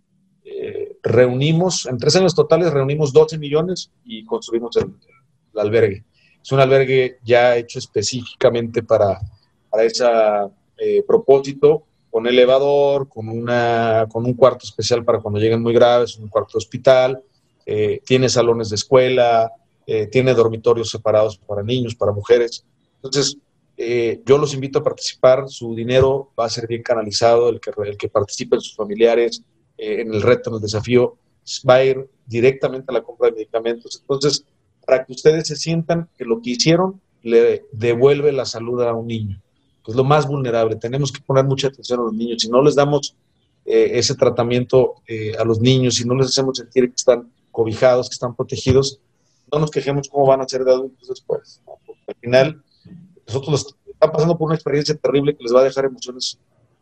[0.44, 4.94] eh, reunimos, en tres años totales reunimos 12 millones y construimos el,
[5.54, 6.04] albergue.
[6.42, 9.20] Es un albergue ya hecho específicamente para,
[9.70, 10.04] para ese
[10.78, 16.16] eh, propósito, con elevador, con, una, con un cuarto especial para cuando lleguen muy graves,
[16.16, 17.22] un cuarto de hospital,
[17.66, 19.52] eh, tiene salones de escuela,
[20.10, 22.62] tiene dormitorios separados para niños, para mujeres.
[22.96, 23.38] Entonces,
[23.80, 27.70] eh, yo los invito a participar, su dinero va a ser bien canalizado, el que,
[27.86, 29.44] el que participe sus familiares
[29.78, 31.16] eh, en el reto, en el desafío,
[31.68, 34.00] va a ir directamente a la compra de medicamentos.
[34.00, 34.44] Entonces,
[34.84, 39.06] para que ustedes se sientan que lo que hicieron le devuelve la salud a un
[39.06, 39.40] niño,
[39.88, 40.76] que es lo más vulnerable.
[40.76, 42.42] Tenemos que poner mucha atención a los niños.
[42.42, 43.16] Si no les damos
[43.64, 44.96] eh, ese tratamiento
[45.38, 49.00] a los niños, si no les hacemos sentir que están cobijados, que están protegidos,
[49.50, 51.62] no nos quejemos cómo van a ser de adultos después.
[52.06, 52.62] al final
[53.26, 56.38] nosotros están pasando por una experiencia terrible que les va a dejar emociones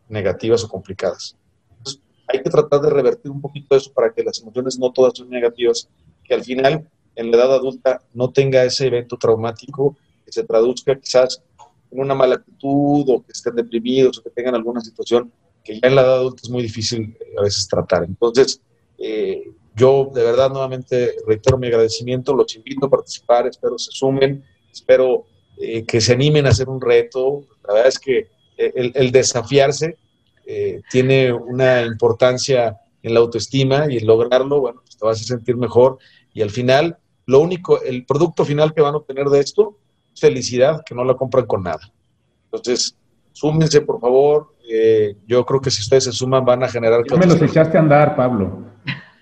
[0.09, 1.37] negativas o complicadas.
[1.71, 5.13] Entonces, hay que tratar de revertir un poquito eso para que las emociones no todas
[5.17, 5.89] son negativas,
[6.25, 10.99] que al final, en la edad adulta, no tenga ese evento traumático que se traduzca
[10.99, 11.41] quizás
[11.91, 15.32] en una mala actitud o que estén deprimidos o que tengan alguna situación
[15.64, 18.05] que ya en la edad adulta es muy difícil eh, a veces tratar.
[18.05, 18.61] Entonces,
[18.99, 24.43] eh, yo de verdad nuevamente reitero mi agradecimiento, los invito a participar, espero se sumen,
[24.72, 25.26] espero
[25.59, 27.45] eh, que se animen a hacer un reto.
[27.66, 29.97] La verdad es que eh, el, desafiarse
[30.47, 35.24] eh, tiene una importancia en la autoestima y el lograrlo, bueno, pues te vas a
[35.24, 35.99] sentir mejor
[36.34, 39.86] y al final, lo único, el producto final que van a obtener de esto es
[40.19, 41.91] felicidad, que no la compran con nada.
[42.45, 42.97] Entonces,
[43.33, 44.55] súmense, por favor.
[45.27, 47.03] yo creo que si ustedes se suman van a generar...
[47.09, 48.67] Ya me los echaste a andar, Pablo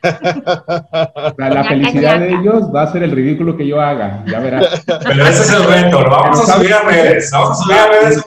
[1.39, 4.85] la felicidad de ellos va a ser el ridículo que yo haga, ya verás.
[4.87, 7.87] Pero ese es el reto, lo vamos a subir a redes, vamos a subir a
[7.89, 8.25] redes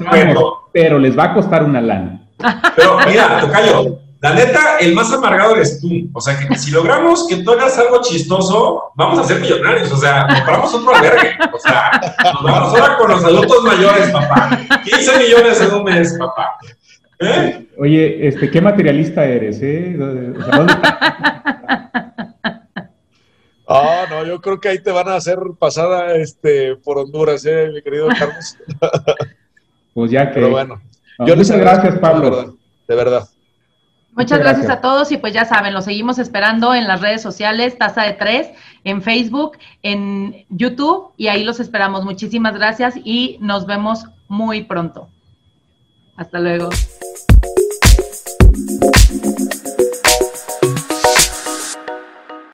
[0.72, 2.28] Pero les va a costar una lana.
[2.76, 6.10] Pero mira, Tocayo, la neta, el más amargado eres tú.
[6.14, 9.92] O sea, que si logramos que tú hagas algo chistoso, vamos a ser millonarios.
[9.92, 11.36] O sea, compramos otro albergue.
[11.54, 11.92] O sea,
[12.34, 14.60] nos vamos ahora con los adultos mayores, papá.
[14.84, 16.58] 15 millones en un mes, papá.
[17.20, 17.68] ¿Eh?
[17.78, 19.60] Oye, este, ¿qué materialista eres?
[19.62, 19.96] Eh?
[23.70, 27.70] Ah, no, yo creo que ahí te van a hacer pasada este, por Honduras, ¿eh,
[27.74, 28.58] mi querido Carlos?
[29.94, 30.36] pues ya que.
[30.36, 30.82] Pero bueno.
[31.20, 32.58] yo muchas gracias, Pablo.
[32.88, 33.28] De verdad.
[34.18, 34.70] Muchas, gracias.
[34.70, 38.14] a todos y pues ya saben, los seguimos esperando en las redes sociales, Taza de
[38.14, 38.50] Tres,
[38.84, 42.04] en Facebook, en YouTube y ahí los esperamos.
[42.04, 45.08] Muchísimas gracias y nos vemos muy pronto.
[46.16, 46.70] Hasta luego.